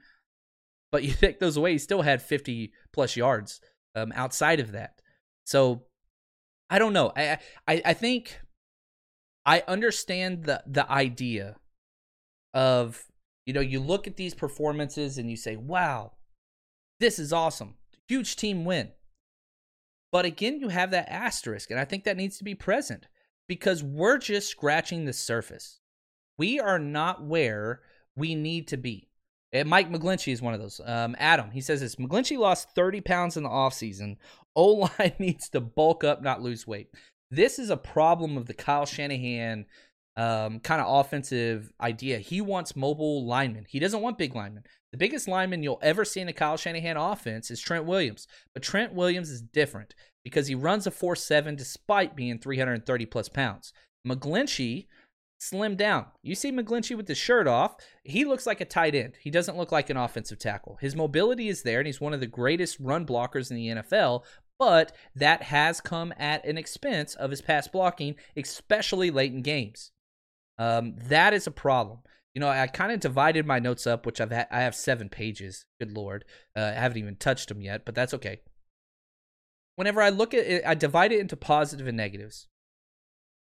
[0.92, 3.60] but you take those away, he still had 50 plus yards
[3.96, 5.02] um, outside of that.
[5.46, 5.84] So
[6.70, 7.12] I don't know.
[7.16, 8.40] I I, I think
[9.46, 11.58] I understand the the idea
[12.54, 13.04] of
[13.46, 16.14] you know you look at these performances and you say, wow,
[17.00, 17.76] this is awesome,
[18.08, 18.92] huge team win.
[20.12, 23.08] But again, you have that asterisk, and I think that needs to be present
[23.48, 25.80] because we're just scratching the surface.
[26.38, 27.82] We are not where
[28.16, 29.10] we need to be.
[29.52, 30.82] And Mike McGlinchey is one of those.
[30.84, 34.18] Um, Adam, he says this McGlinchey lost 30 pounds in the offseason.
[34.56, 36.90] O line needs to bulk up, not lose weight.
[37.30, 39.66] This is a problem of the Kyle Shanahan
[40.16, 42.20] um, kind of offensive idea.
[42.20, 43.66] He wants mobile linemen.
[43.68, 44.64] He doesn't want big linemen.
[44.92, 48.28] The biggest lineman you'll ever see in a Kyle Shanahan offense is Trent Williams.
[48.54, 53.74] But Trent Williams is different because he runs a 4-7 despite being 330 plus pounds.
[54.08, 54.88] McGlinchey
[55.42, 56.06] slimmed down.
[56.22, 59.18] You see McGlinchey with the shirt off, he looks like a tight end.
[59.20, 60.78] He doesn't look like an offensive tackle.
[60.80, 64.24] His mobility is there, and he's one of the greatest run blockers in the NFL,
[64.60, 69.92] but that has come at an expense of his pass blocking, especially late in games.
[70.58, 72.00] Um, that is a problem.
[72.34, 75.10] You know, I kind of divided my notes up, which I've ha- I have seven
[75.10, 75.66] pages.
[75.80, 78.40] Good lord, uh, I haven't even touched them yet, but that's okay
[79.76, 82.48] whenever I look at it, I divide it into positive and negatives.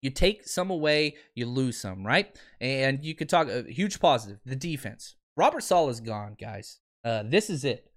[0.02, 2.38] You take some away, you lose some, right?
[2.62, 5.16] And you could talk a huge positive, the defense.
[5.36, 6.80] Robert Saleh is gone, guys.
[7.04, 7.92] Uh, this is it.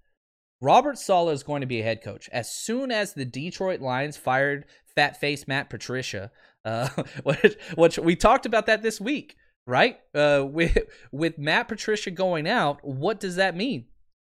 [0.61, 2.29] Robert Saleh is going to be a head coach.
[2.33, 6.31] As soon as the Detroit Lions fired fat face Matt Patricia,
[6.69, 6.89] uh,
[7.23, 9.99] which, which we talked about that this week, right?
[10.15, 10.79] Uh, with
[11.13, 13.87] with Matt Patricia going out, what does that mean?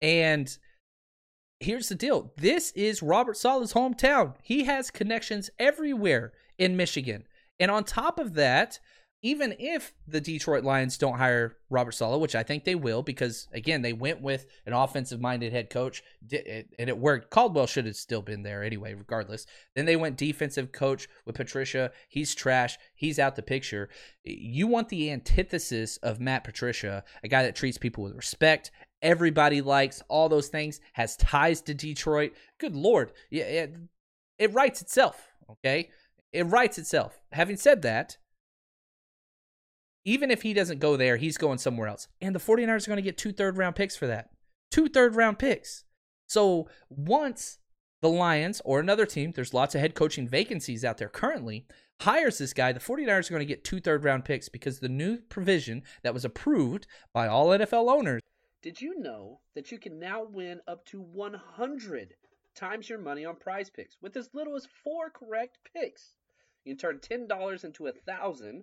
[0.01, 0.57] And
[1.61, 4.35] here's the deal this is Robert Saleh's hometown.
[4.43, 7.25] He has connections everywhere in Michigan.
[7.61, 8.81] And on top of that,
[9.23, 13.49] even if the Detroit Lions don't hire Robert Saleh, which I think they will, because
[13.53, 17.31] again, they went with an offensive minded head coach and it worked.
[17.31, 19.47] Caldwell should have still been there anyway, regardless.
[19.77, 21.93] Then they went defensive coach with Patricia.
[22.09, 22.77] He's trash.
[22.95, 23.89] He's out the picture.
[24.25, 28.71] You want the antithesis of Matt Patricia, a guy that treats people with respect
[29.03, 32.33] everybody likes, all those things, has ties to Detroit.
[32.59, 33.13] Good Lord.
[33.31, 33.77] Yeah, it,
[34.39, 35.91] it writes itself, okay?
[36.33, 37.21] It writes itself.
[37.33, 38.17] Having said that,
[40.05, 42.09] even if he doesn't go there, he's going somewhere else.
[42.21, 44.31] And the 49ers are going to get two third round picks for that.
[44.71, 45.85] Two third round picks.
[46.27, 47.59] So once
[48.01, 51.67] the Lions or another team, there's lots of head coaching vacancies out there currently,
[52.01, 54.89] hires this guy, the 49ers are going to get two third round picks because the
[54.89, 58.23] new provision that was approved by all NFL owners
[58.63, 62.15] did you know that you can now win up to 100
[62.55, 66.13] times your money on PrizePicks with as little as four correct picks?
[66.65, 68.63] You can turn $10 into a thousand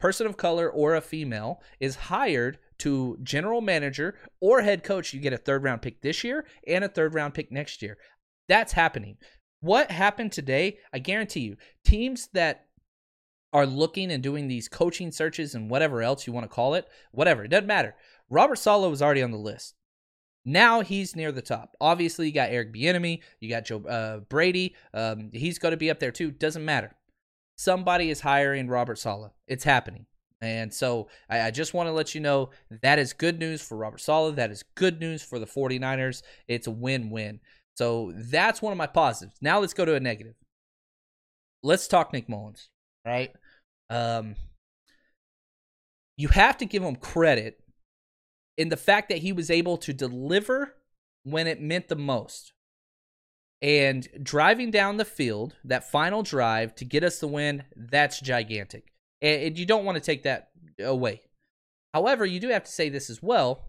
[0.00, 5.20] person of color or a female is hired to general manager or head coach, you
[5.20, 7.98] get a third round pick this year and a third round pick next year.
[8.48, 9.18] That's happening.
[9.60, 10.78] What happened today?
[10.92, 12.66] I guarantee you, teams that
[13.52, 16.86] are looking and doing these coaching searches and whatever else you want to call it,
[17.12, 17.94] whatever, it doesn't matter.
[18.30, 19.74] Robert Saleh was already on the list.
[20.44, 21.76] Now he's near the top.
[21.80, 24.74] Obviously, you got Eric Bieniemy, you got Joe uh, Brady.
[24.94, 26.30] Um, he's going to be up there too.
[26.30, 26.96] Doesn't matter.
[27.60, 29.32] Somebody is hiring Robert Saleh.
[29.46, 30.06] It's happening.
[30.40, 32.48] And so I, I just want to let you know
[32.80, 34.34] that is good news for Robert Saleh.
[34.36, 36.22] That is good news for the 49ers.
[36.48, 37.40] It's a win win.
[37.74, 39.36] So that's one of my positives.
[39.42, 40.36] Now let's go to a negative.
[41.62, 42.70] Let's talk Nick Mullens,
[43.04, 43.30] right?
[43.90, 44.36] Um,
[46.16, 47.60] you have to give him credit
[48.56, 50.76] in the fact that he was able to deliver
[51.24, 52.54] when it meant the most.
[53.62, 58.92] And driving down the field, that final drive to get us the win, that's gigantic.
[59.20, 60.48] And you don't want to take that
[60.82, 61.20] away.
[61.92, 63.66] However, you do have to say this as well.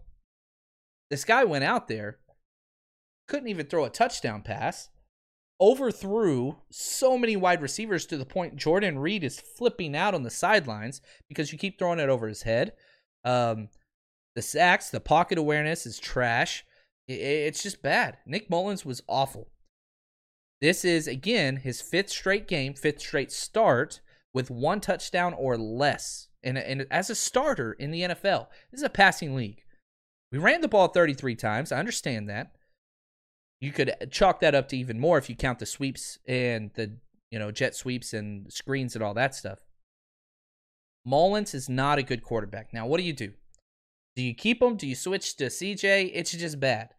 [1.10, 2.18] This guy went out there,
[3.28, 4.88] couldn't even throw a touchdown pass,
[5.60, 10.30] overthrew so many wide receivers to the point Jordan Reed is flipping out on the
[10.30, 12.72] sidelines because you keep throwing it over his head.
[13.24, 13.68] Um,
[14.34, 16.64] the sacks, the pocket awareness is trash.
[17.06, 18.16] It's just bad.
[18.24, 19.51] Nick Mullens was awful.
[20.62, 24.00] This is, again, his fifth straight game, fifth straight start
[24.32, 26.28] with one touchdown or less.
[26.44, 29.64] And, and as a starter in the NFL, this is a passing league.
[30.30, 31.72] We ran the ball 33 times.
[31.72, 32.52] I understand that.
[33.60, 36.96] You could chalk that up to even more if you count the sweeps and the
[37.30, 39.60] you know jet sweeps and screens and all that stuff.
[41.04, 42.72] Mullens is not a good quarterback.
[42.72, 43.32] Now, what do you do?
[44.16, 44.76] Do you keep him?
[44.76, 46.10] Do you switch to CJ?
[46.12, 46.90] It's just bad.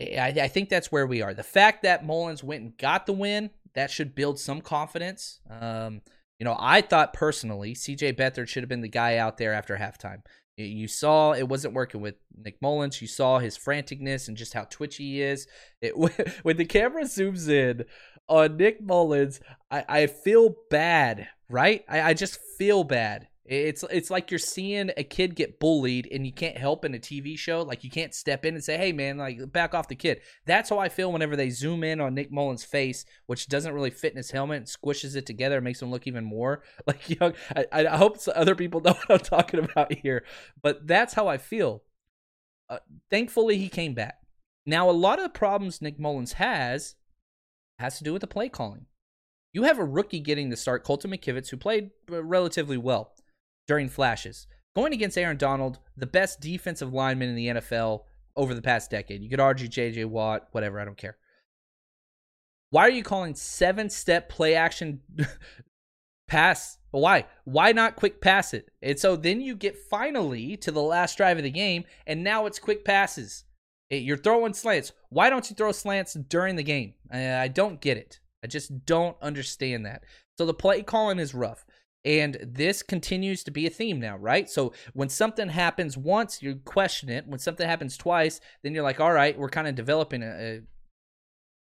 [0.00, 1.34] I, I think that's where we are.
[1.34, 5.40] The fact that Mullens went and got the win, that should build some confidence.
[5.48, 6.00] Um,
[6.38, 9.76] you know, I thought personally CJ Beathard should have been the guy out there after
[9.76, 10.22] halftime.
[10.56, 13.00] You saw it wasn't working with Nick Mullens.
[13.00, 15.46] You saw his franticness and just how twitchy he is.
[15.80, 15.96] It,
[16.42, 17.84] when the camera zooms in
[18.28, 21.84] on Nick Mullens, I, I feel bad, right?
[21.88, 23.28] I, I just feel bad.
[23.44, 26.98] It's it's like you're seeing a kid get bullied and you can't help in a
[26.98, 27.62] TV show.
[27.62, 30.68] Like you can't step in and say, "Hey, man, like back off the kid." That's
[30.68, 34.12] how I feel whenever they zoom in on Nick Mullens' face, which doesn't really fit
[34.12, 37.32] in his helmet, and squishes it together, and makes him look even more like young.
[37.56, 40.24] I, I hope other people know what I'm talking about here,
[40.62, 41.82] but that's how I feel.
[42.68, 42.78] Uh,
[43.10, 44.18] thankfully, he came back.
[44.66, 46.94] Now, a lot of the problems Nick Mullens has
[47.78, 48.86] has to do with the play calling.
[49.52, 53.14] You have a rookie getting the start, Colton McKivitz, who played uh, relatively well
[53.66, 54.46] during flashes.
[54.76, 58.04] Going against Aaron Donald, the best defensive lineman in the NFL
[58.36, 59.22] over the past decade.
[59.22, 61.16] You could argue JJ Watt, whatever, I don't care.
[62.70, 65.00] Why are you calling seven step play action
[66.28, 66.78] pass?
[66.92, 67.26] Why?
[67.44, 68.70] Why not quick pass it?
[68.80, 72.46] And so then you get finally to the last drive of the game, and now
[72.46, 73.44] it's quick passes.
[73.90, 74.92] Eh, you're throwing slants.
[75.08, 76.94] Why don't you throw slants during the game?
[77.12, 78.20] Eh, I don't get it.
[78.44, 80.04] I just don't understand that.
[80.38, 81.64] So the play calling is rough.
[82.04, 84.48] And this continues to be a theme now, right?
[84.48, 87.26] So when something happens once, you question it.
[87.26, 90.60] When something happens twice, then you're like, all right, we're kind of developing a,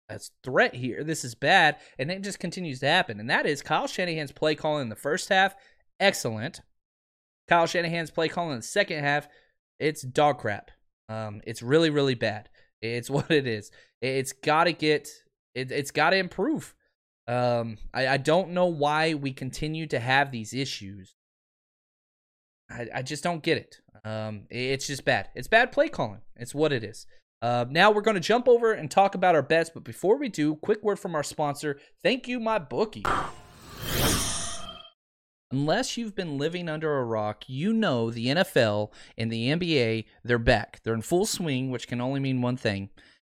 [0.08, 1.02] a, a threat here.
[1.02, 1.78] This is bad.
[1.98, 3.18] And it just continues to happen.
[3.18, 5.56] And that is Kyle Shanahan's play calling in the first half,
[5.98, 6.60] excellent.
[7.48, 9.26] Kyle Shanahan's play calling in the second half,
[9.80, 10.70] it's dog crap.
[11.08, 12.48] Um, it's really, really bad.
[12.80, 13.72] It's what it is.
[14.00, 15.08] It's got to get,
[15.56, 16.74] it, it's got to improve.
[17.28, 21.14] Um, I, I don't know why we continue to have these issues.
[22.70, 23.80] I, I just don't get it.
[24.04, 25.28] Um, it's just bad.
[25.34, 26.22] It's bad play calling.
[26.36, 27.06] It's what it is.
[27.40, 30.28] Uh, now we're going to jump over and talk about our bets, but before we
[30.28, 31.78] do, quick word from our sponsor.
[32.02, 33.04] Thank you, my bookie.
[35.50, 40.38] Unless you've been living under a rock, you know the NFL and the NBA, they're
[40.38, 40.80] back.
[40.82, 42.90] They're in full swing, which can only mean one thing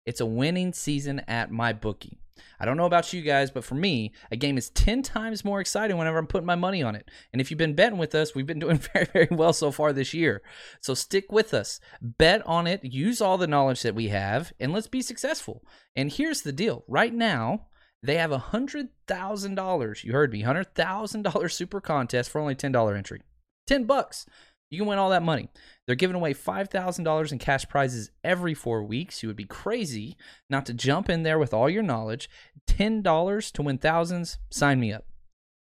[0.05, 2.17] it's a winning season at my bookie.
[2.59, 5.59] I don't know about you guys, but for me, a game is 10 times more
[5.59, 7.09] exciting whenever I'm putting my money on it.
[7.31, 9.93] And if you've been betting with us, we've been doing very, very well so far
[9.93, 10.41] this year.
[10.81, 14.73] So stick with us, bet on it, use all the knowledge that we have, and
[14.73, 15.63] let's be successful.
[15.95, 17.67] And here's the deal right now,
[18.03, 23.21] they have a $100,000, you heard me, $100,000 super contest for only $10 entry.
[23.67, 24.25] 10 bucks.
[24.69, 25.49] You can win all that money.
[25.85, 29.23] They're giving away $5,000 in cash prizes every four weeks.
[29.23, 30.17] You would be crazy
[30.49, 32.29] not to jump in there with all your knowledge.
[32.67, 34.37] $10 to win thousands.
[34.49, 35.05] Sign me up.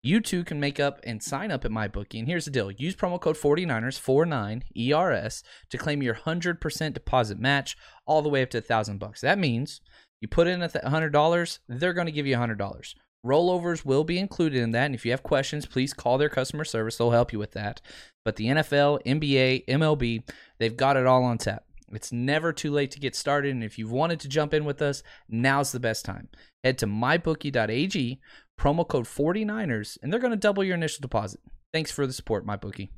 [0.05, 2.19] You too can make up and sign up at MyBookie.
[2.19, 7.39] And here's the deal use promo code 49ers, 49 ERS, to claim your 100% deposit
[7.39, 7.77] match
[8.07, 9.23] all the way up to 1000 bucks.
[9.23, 9.81] That means
[10.21, 12.95] you put in $100, they're going to give you $100.
[13.25, 14.85] Rollovers will be included in that.
[14.85, 16.99] And if you have questions, please call their customer service.
[16.99, 17.81] They'll help you with that.
[18.25, 20.23] But the NFL, NBA, MLB,
[20.59, 21.65] they've got it all on tap.
[21.93, 23.53] It's never too late to get started.
[23.53, 26.29] And if you've wanted to jump in with us, now's the best time.
[26.65, 28.21] Head to mybookie.ag,
[28.59, 31.41] promo code 49ers, and they're going to double your initial deposit.
[31.73, 32.91] Thanks for the support, MyBookie.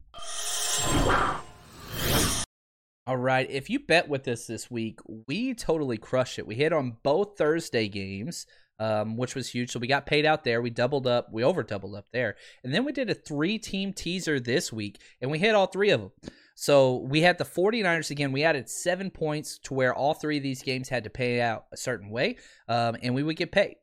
[3.06, 3.48] All right.
[3.48, 4.98] If you bet with us this week,
[5.28, 6.46] we totally crushed it.
[6.46, 8.46] We hit on both Thursday games
[8.78, 9.70] um, which was huge.
[9.70, 10.62] So we got paid out there.
[10.62, 11.28] We doubled up.
[11.32, 12.36] We over doubled up there.
[12.64, 15.90] And then we did a three team teaser this week, and we hit all three
[15.90, 16.10] of them.
[16.54, 18.32] So we had the 49ers again.
[18.32, 21.66] We added seven points to where all three of these games had to pay out
[21.72, 22.36] a certain way,
[22.68, 23.76] um, and we would get paid.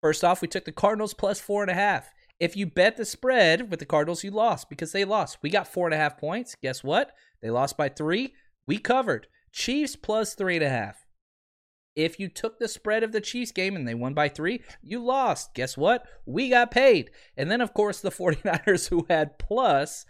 [0.00, 2.10] First off, we took the Cardinals plus four and a half.
[2.40, 5.38] If you bet the spread with the Cardinals, you lost because they lost.
[5.42, 6.56] We got four and a half points.
[6.60, 7.12] Guess what?
[7.40, 8.34] They lost by three.
[8.66, 9.28] We covered.
[9.52, 11.01] Chiefs plus three and a half.
[11.94, 15.02] If you took the spread of the Chiefs game and they won by three, you
[15.02, 15.54] lost.
[15.54, 16.06] Guess what?
[16.24, 17.10] We got paid.
[17.36, 20.06] And then, of course, the 49ers who had plus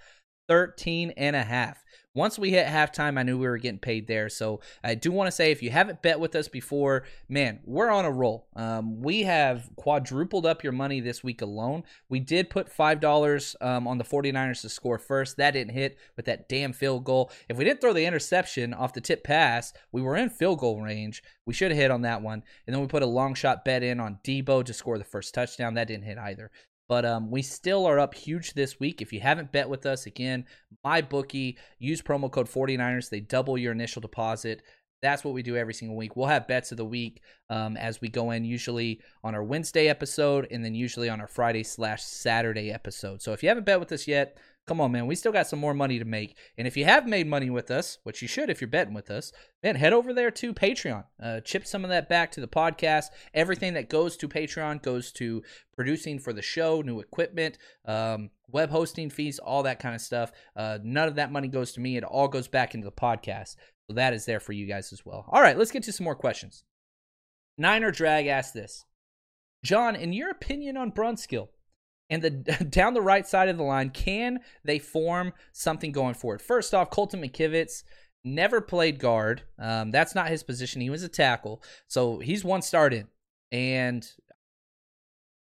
[0.49, 1.83] 13 and a half
[2.15, 4.29] once we hit halftime, I knew we were getting paid there.
[4.29, 7.91] So I do want to say if you haven't bet with us before, man, we're
[7.91, 8.49] on a roll.
[8.55, 11.85] Um, we have quadrupled up your money this week alone.
[12.11, 15.39] We did put $5 um, on the 49ers to score first.
[15.39, 17.31] That didn't hit with that damn field goal.
[17.49, 20.83] If we didn't throw the interception off the tip pass, we were in field goal
[20.83, 21.23] range.
[21.47, 22.43] We should have hit on that one.
[22.67, 25.33] And then we put a long shot bet in on Deebo to score the first
[25.35, 25.75] touchdown.
[25.75, 26.51] That didn't hit either.
[26.93, 29.01] But um, we still are up huge this week.
[29.01, 30.45] If you haven't bet with us, again,
[30.85, 33.09] my bookie, use promo code 49ers.
[33.09, 34.61] They double your initial deposit.
[35.03, 36.17] That's what we do every single week.
[36.17, 39.89] We'll have bets of the week um, as we go in, usually on our Wednesday
[39.89, 43.21] episode, and then usually on our Friday slash Saturday episode.
[43.21, 45.09] So if you haven't bet with us yet, Come on, man.
[45.09, 46.37] We still got some more money to make.
[46.57, 49.11] And if you have made money with us, which you should if you're betting with
[49.11, 51.05] us, then head over there to Patreon.
[51.21, 53.07] Uh, chip some of that back to the podcast.
[53.35, 55.43] Everything that goes to Patreon goes to
[55.75, 60.31] producing for the show, new equipment, um, web hosting fees, all that kind of stuff.
[60.55, 61.97] Uh, none of that money goes to me.
[61.97, 63.57] It all goes back into the podcast.
[63.89, 65.27] So that is there for you guys as well.
[65.29, 66.65] All right, let's get to some more questions.
[67.59, 68.85] Niner Drag asked this
[69.65, 71.49] John, in your opinion on Brunskill,
[72.11, 72.31] and the
[72.71, 76.43] down the right side of the line, can they form something going forward?
[76.43, 77.83] First off, Colton McKivitz
[78.25, 79.43] never played guard.
[79.59, 80.81] Um, that's not his position.
[80.81, 83.09] He was a tackle, so he's one start in,
[83.51, 84.09] and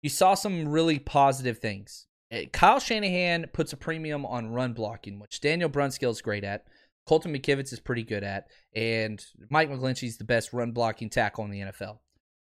[0.02, 2.08] you saw some really positive things.
[2.32, 6.66] Eh, Kyle Shanahan puts a premium on run blocking, which Daniel Brunskill is great at.
[7.08, 11.52] Colton McKivitz is pretty good at, and Mike McGlinchey's the best run blocking tackle in
[11.52, 12.00] the NFL.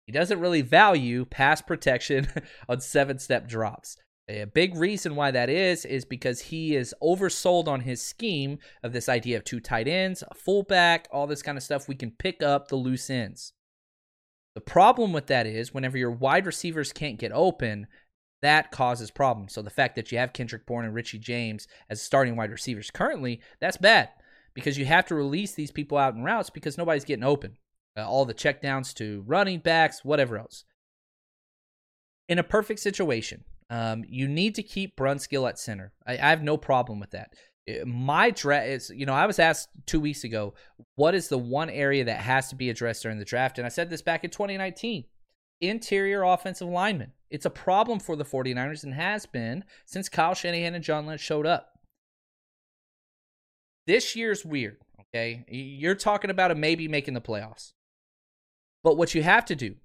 [0.06, 2.26] He doesn't really value pass protection
[2.68, 3.98] on seven step drops.
[4.26, 8.92] A big reason why that is is because he is oversold on his scheme of
[8.92, 11.88] this idea of two tight ends, a fullback, all this kind of stuff.
[11.88, 13.52] We can pick up the loose ends.
[14.54, 17.86] The problem with that is whenever your wide receivers can't get open,
[18.40, 19.52] that causes problems.
[19.52, 22.90] So the fact that you have Kendrick Bourne and Richie James as starting wide receivers
[22.90, 24.08] currently, that's bad
[24.58, 27.56] because you have to release these people out in routes because nobody's getting open
[27.98, 30.64] uh, all the checkdowns to running backs, whatever else.
[32.28, 35.92] In a perfect situation, um, you need to keep Brunskill at center.
[36.06, 37.30] I, I have no problem with that.
[37.68, 40.54] Uh, my draft is, you know, I was asked two weeks ago,
[40.94, 43.58] what is the one area that has to be addressed during the draft?
[43.58, 45.04] And I said this back in 2019
[45.60, 47.12] interior offensive lineman.
[47.30, 51.20] It's a problem for the 49ers and has been since Kyle Shanahan and John Lynch
[51.20, 51.77] showed up.
[53.88, 55.46] This year's weird, okay?
[55.48, 57.72] You're talking about a maybe making the playoffs.
[58.84, 59.76] But what you have to do,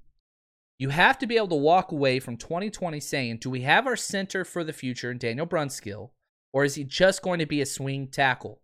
[0.77, 3.95] you have to be able to walk away from 2020 saying, do we have our
[3.95, 6.09] center for the future in Daniel Brunskill,
[6.51, 8.59] or is he just going to be a swing tackle?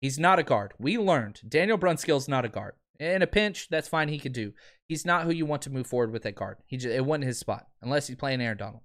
[0.00, 0.74] He's not a guard.
[0.78, 2.74] We learned Daniel Brunskill's not a guard.
[3.00, 4.08] In a pinch, that's fine.
[4.08, 4.52] He could do.
[4.88, 6.58] He's not who you want to move forward with that guard.
[6.66, 8.82] He just, it wasn't his spot unless he's playing Aaron Donald.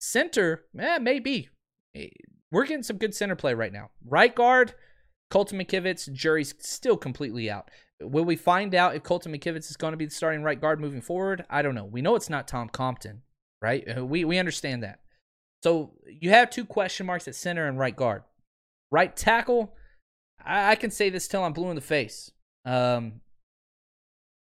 [0.00, 1.48] Center, eh, maybe.
[2.52, 3.90] we're getting some good center play right now.
[4.04, 4.74] Right guard,
[5.30, 7.70] Colton McKivitz, jury's still completely out.
[8.00, 10.80] Will we find out if Colton McKivitz is going to be the starting right guard
[10.80, 11.44] moving forward?
[11.50, 11.84] I don't know.
[11.84, 13.22] We know it's not Tom Compton,
[13.60, 13.84] right?
[13.96, 15.00] Uh, we we understand that.
[15.62, 18.22] So you have two question marks at center and right guard.
[18.90, 19.74] Right tackle,
[20.44, 22.30] I, I can say this till I'm blue in the face.
[22.64, 23.20] Um,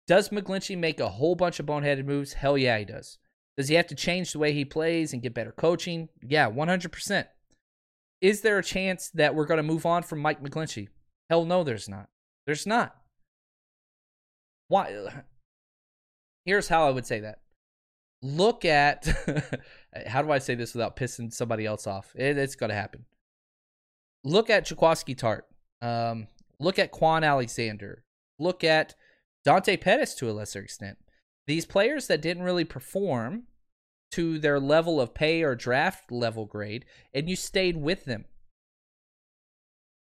[0.07, 2.35] does McGlinchey make a whole bunch of boneheaded moves?
[2.35, 3.19] Hell yeah, he does.
[3.57, 6.09] Does he have to change the way he plays and get better coaching?
[6.23, 7.27] Yeah, 100%.
[8.23, 10.89] Is there a chance that we're going to move on from Mike McGlinchey?
[11.29, 12.09] Hell no, there's not.
[12.47, 12.97] There's not.
[14.69, 15.25] Why?
[16.45, 17.41] Here's how I would say that.
[18.23, 19.09] Look at
[20.07, 22.13] how do I say this without pissing somebody else off?
[22.15, 23.05] It, it's going to happen.
[24.25, 25.43] Look at Jaquiski Tartt.
[25.85, 26.29] Um,
[26.61, 28.05] look at Kwon Alexander.
[28.39, 28.95] Look at
[29.45, 30.99] Dante Pettis to a lesser extent.
[31.49, 33.45] These players that didn't really perform
[34.13, 38.25] to their level of pay or draft level grade, and you stayed with them.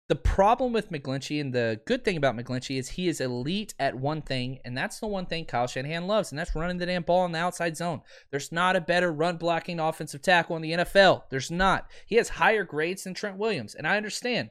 [0.10, 3.94] The problem with McGlinchey and the good thing about McGlinchey is he is elite at
[3.94, 7.04] one thing, and that's the one thing Kyle Shanahan loves, and that's running the damn
[7.04, 8.02] ball in the outside zone.
[8.32, 11.30] There's not a better run blocking offensive tackle in the NFL.
[11.30, 11.92] There's not.
[12.08, 14.50] He has higher grades than Trent Williams, and I understand.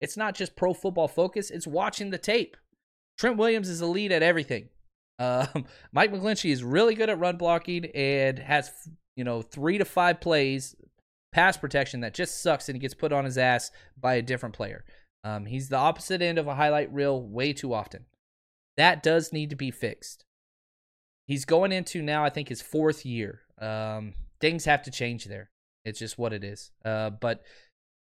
[0.00, 2.56] It's not just pro football focus, it's watching the tape.
[3.18, 4.70] Trent Williams is elite at everything.
[5.18, 8.70] Um, Mike McGlinchey is really good at run blocking and has,
[9.16, 10.74] you know, three to five plays
[11.32, 14.54] pass protection that just sucks and he gets put on his ass by a different
[14.54, 14.84] player.
[15.24, 18.04] Um, he's the opposite end of a highlight reel way too often.
[18.76, 20.24] That does need to be fixed.
[21.26, 23.40] He's going into now, I think, his fourth year.
[23.58, 25.50] Um, things have to change there.
[25.84, 26.70] It's just what it is.
[26.84, 27.42] Uh, but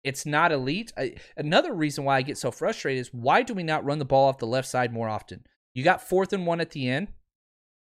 [0.04, 0.91] it's not elite.
[0.97, 4.06] I, another reason why I get so frustrated is why do we not run the
[4.06, 5.45] ball off the left side more often?
[5.74, 7.09] You got fourth and one at the end.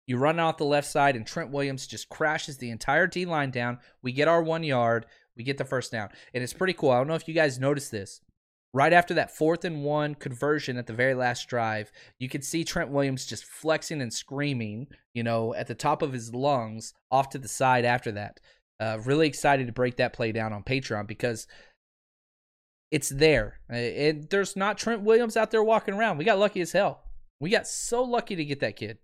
[0.06, 3.52] You run out the left side, and Trent Williams just crashes the entire D line
[3.52, 3.78] down.
[4.02, 5.06] We get our one yard.
[5.38, 6.10] We get the first down.
[6.34, 6.90] And it's pretty cool.
[6.90, 8.22] I don't know if you guys noticed this.
[8.74, 12.64] Right after that fourth and one conversion at the very last drive, you could see
[12.64, 17.30] Trent Williams just flexing and screaming, you know, at the top of his lungs off
[17.30, 18.40] to the side after that.
[18.80, 21.48] Uh, really excited to break that play down on Patreon because
[22.92, 23.60] it's there.
[23.70, 26.18] And there's not Trent Williams out there walking around.
[26.18, 27.04] We got lucky as hell.
[27.40, 28.98] We got so lucky to get that kid.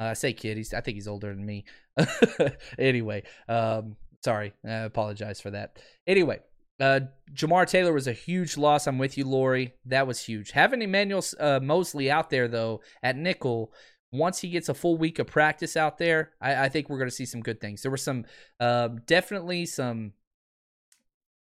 [0.00, 0.56] Uh, I say kid.
[0.56, 1.64] He's I think he's older than me.
[2.78, 4.52] anyway, um, sorry.
[4.64, 5.78] I apologize for that.
[6.06, 6.40] Anyway,
[6.80, 7.00] uh,
[7.32, 8.86] Jamar Taylor was a huge loss.
[8.86, 9.74] I'm with you, Lori.
[9.86, 10.52] That was huge.
[10.52, 13.72] Having Emmanuel uh, Moseley out there though at nickel.
[14.14, 17.08] Once he gets a full week of practice out there, I, I think we're going
[17.08, 17.80] to see some good things.
[17.80, 18.26] There were some,
[18.60, 20.12] uh, definitely some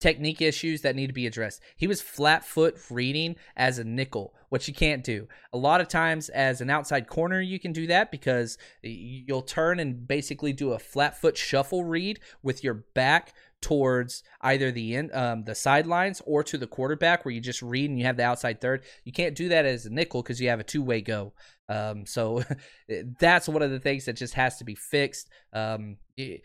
[0.04, 1.62] technique issues that need to be addressed.
[1.78, 5.28] He was flat foot reading as a nickel, which you can't do.
[5.50, 9.80] A lot of times, as an outside corner, you can do that because you'll turn
[9.80, 13.32] and basically do a flat foot shuffle read with your back
[13.62, 17.88] towards either the in, um, the sidelines or to the quarterback, where you just read
[17.88, 18.84] and you have the outside third.
[19.04, 21.32] You can't do that as a nickel because you have a two way go.
[21.66, 22.44] Um, so
[23.18, 25.30] that's one of the things that just has to be fixed.
[25.54, 26.42] Um, it,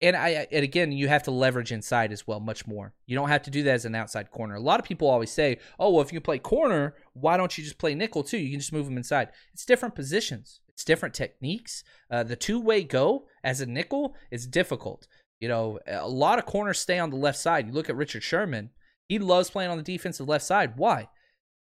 [0.00, 2.94] and I and again, you have to leverage inside as well, much more.
[3.06, 4.54] You don't have to do that as an outside corner.
[4.54, 7.64] A lot of people always say, "Oh, well, if you play corner, why don't you
[7.64, 8.38] just play nickel too?
[8.38, 10.60] You can just move them inside." It's different positions.
[10.68, 11.82] It's different techniques.
[12.10, 15.08] Uh, the two way go as a nickel is difficult.
[15.40, 17.66] You know, a lot of corners stay on the left side.
[17.66, 18.70] You look at Richard Sherman;
[19.08, 20.74] he loves playing on the defensive left side.
[20.76, 21.08] Why?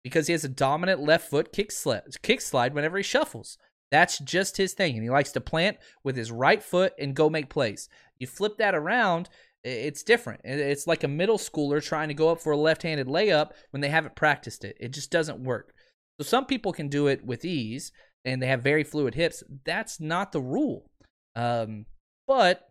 [0.03, 3.57] Because he has a dominant left foot kick slide, kick slide whenever he shuffles.
[3.91, 4.95] That's just his thing.
[4.95, 7.89] And he likes to plant with his right foot and go make plays.
[8.19, 9.29] You flip that around,
[9.63, 10.41] it's different.
[10.43, 13.81] It's like a middle schooler trying to go up for a left handed layup when
[13.81, 14.77] they haven't practiced it.
[14.79, 15.73] It just doesn't work.
[16.19, 17.91] So some people can do it with ease
[18.25, 19.43] and they have very fluid hips.
[19.65, 20.89] That's not the rule.
[21.35, 21.85] Um,
[22.27, 22.67] but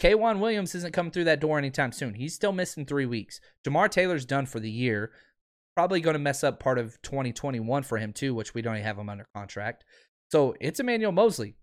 [0.00, 2.14] K'Waun Williams isn't coming through that door anytime soon.
[2.14, 3.40] He's still missing three weeks.
[3.66, 5.10] Jamar Taylor's done for the year.
[5.76, 8.98] Probably going to mess up part of 2021 for him too, which we don't have
[8.98, 9.84] him under contract.
[10.30, 11.56] So it's Emmanuel Moseley.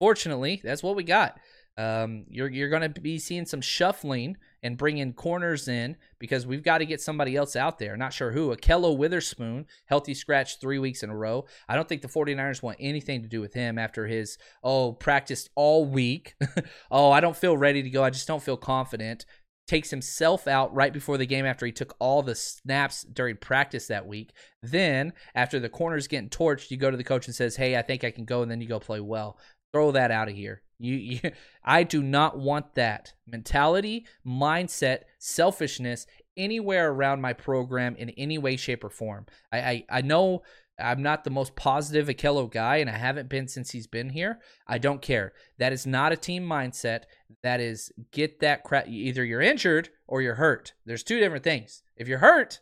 [0.00, 1.38] Fortunately, that's what we got.
[1.76, 6.62] Um, you're you're going to be seeing some shuffling and bringing corners in because we've
[6.62, 7.96] got to get somebody else out there.
[7.96, 8.54] Not sure who.
[8.54, 11.44] Ahkello Witherspoon, healthy scratch three weeks in a row.
[11.68, 15.50] I don't think the 49ers want anything to do with him after his, oh, practiced
[15.56, 16.36] all week.
[16.90, 18.04] oh, I don't feel ready to go.
[18.04, 19.26] I just don't feel confident.
[19.66, 23.86] Takes himself out right before the game after he took all the snaps during practice
[23.86, 24.32] that week.
[24.62, 27.82] Then, after the corner's getting torched, you go to the coach and says, Hey, I
[27.82, 29.38] think I can go, and then you go play well.
[29.72, 30.62] Throw that out of here.
[30.78, 31.30] You, you,
[31.64, 36.06] I do not want that mentality, mindset, selfishness
[36.36, 39.26] anywhere around my program in any way, shape, or form.
[39.52, 40.42] I, I, I know
[40.78, 44.40] I'm not the most positive Ahkello guy, and I haven't been since he's been here.
[44.66, 45.32] I don't care.
[45.58, 47.02] That is not a team mindset.
[47.42, 48.88] That is get that crap.
[48.88, 50.72] Either you're injured or you're hurt.
[50.84, 51.82] There's two different things.
[51.96, 52.60] If you're hurt,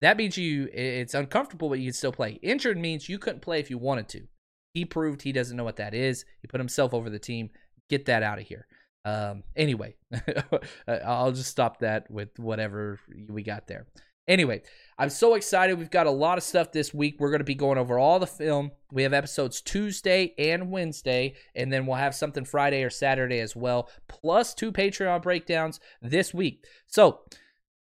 [0.00, 2.38] that means you it's uncomfortable, but you can still play.
[2.42, 4.22] Injured means you couldn't play if you wanted to.
[4.72, 6.24] He proved he doesn't know what that is.
[6.40, 7.50] He put himself over the team.
[7.88, 8.66] Get that out of here.
[9.04, 9.96] Um, anyway,
[10.88, 13.86] I'll just stop that with whatever we got there.
[14.30, 14.62] Anyway,
[14.96, 15.76] I'm so excited.
[15.76, 17.16] We've got a lot of stuff this week.
[17.18, 18.70] We're going to be going over all the film.
[18.92, 23.56] We have episodes Tuesday and Wednesday, and then we'll have something Friday or Saturday as
[23.56, 26.64] well, plus two Patreon breakdowns this week.
[26.86, 27.22] So,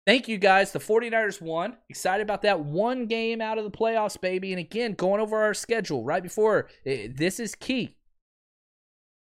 [0.06, 0.72] thank you guys.
[0.72, 1.76] The 49ers won.
[1.90, 2.62] Excited about that.
[2.62, 4.54] One game out of the playoffs, baby.
[4.54, 7.98] And again, going over our schedule right before eh, this is key.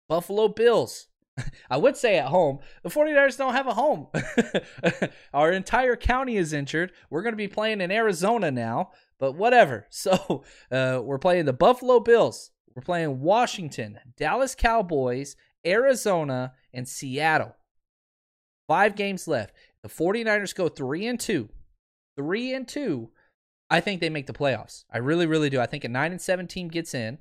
[0.09, 1.09] Buffalo Bills
[1.71, 2.59] I would say at home.
[2.83, 4.09] The 49ers don't have a home.
[5.35, 6.93] Our entire county is injured.
[7.11, 9.87] We're going to be playing in Arizona now, but whatever.
[9.99, 12.51] So uh, we're playing the Buffalo Bills.
[12.75, 15.35] We're playing Washington, Dallas Cowboys,
[15.67, 17.57] Arizona, and Seattle.
[18.69, 19.55] Five games left.
[19.83, 21.49] The 49ers go 3 and 2.
[22.17, 23.11] 3 and 2.
[23.71, 24.85] I think they make the playoffs.
[24.93, 25.61] I really really do.
[25.61, 27.19] I think a 9 and 7 team gets in.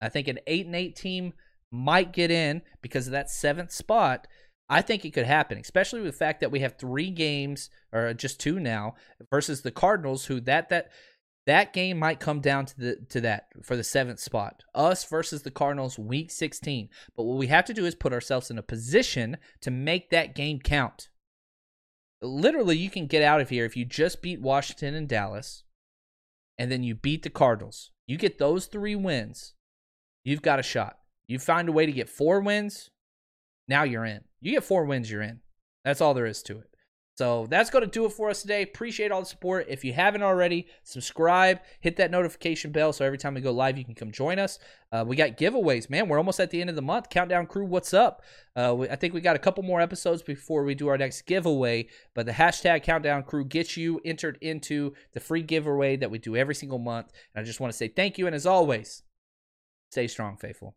[0.00, 1.32] I think an 8 and 8 team
[1.70, 4.26] might get in because of that seventh spot.
[4.68, 8.12] I think it could happen, especially with the fact that we have three games or
[8.12, 8.94] just two now
[9.30, 10.90] versus the Cardinals, who that that
[11.46, 14.64] that game might come down to the to that for the seventh spot.
[14.74, 16.90] Us versus the Cardinals, week 16.
[17.16, 20.34] But what we have to do is put ourselves in a position to make that
[20.34, 21.08] game count.
[22.20, 25.62] Literally, you can get out of here if you just beat Washington and Dallas,
[26.58, 27.92] and then you beat the Cardinals.
[28.06, 29.54] You get those three wins,
[30.24, 30.98] you've got a shot.
[31.28, 32.90] You find a way to get four wins,
[33.68, 34.22] now you're in.
[34.40, 35.40] You get four wins, you're in.
[35.84, 36.70] That's all there is to it.
[37.18, 38.62] So that's going to do it for us today.
[38.62, 39.66] Appreciate all the support.
[39.68, 43.76] If you haven't already, subscribe, hit that notification bell so every time we go live,
[43.76, 44.60] you can come join us.
[44.92, 46.08] Uh, we got giveaways, man.
[46.08, 47.10] We're almost at the end of the month.
[47.10, 48.22] Countdown Crew, what's up?
[48.54, 51.22] Uh, we, I think we got a couple more episodes before we do our next
[51.22, 56.20] giveaway, but the hashtag Countdown Crew gets you entered into the free giveaway that we
[56.20, 57.10] do every single month.
[57.34, 58.28] And I just want to say thank you.
[58.28, 59.02] And as always,
[59.90, 60.76] stay strong, faithful.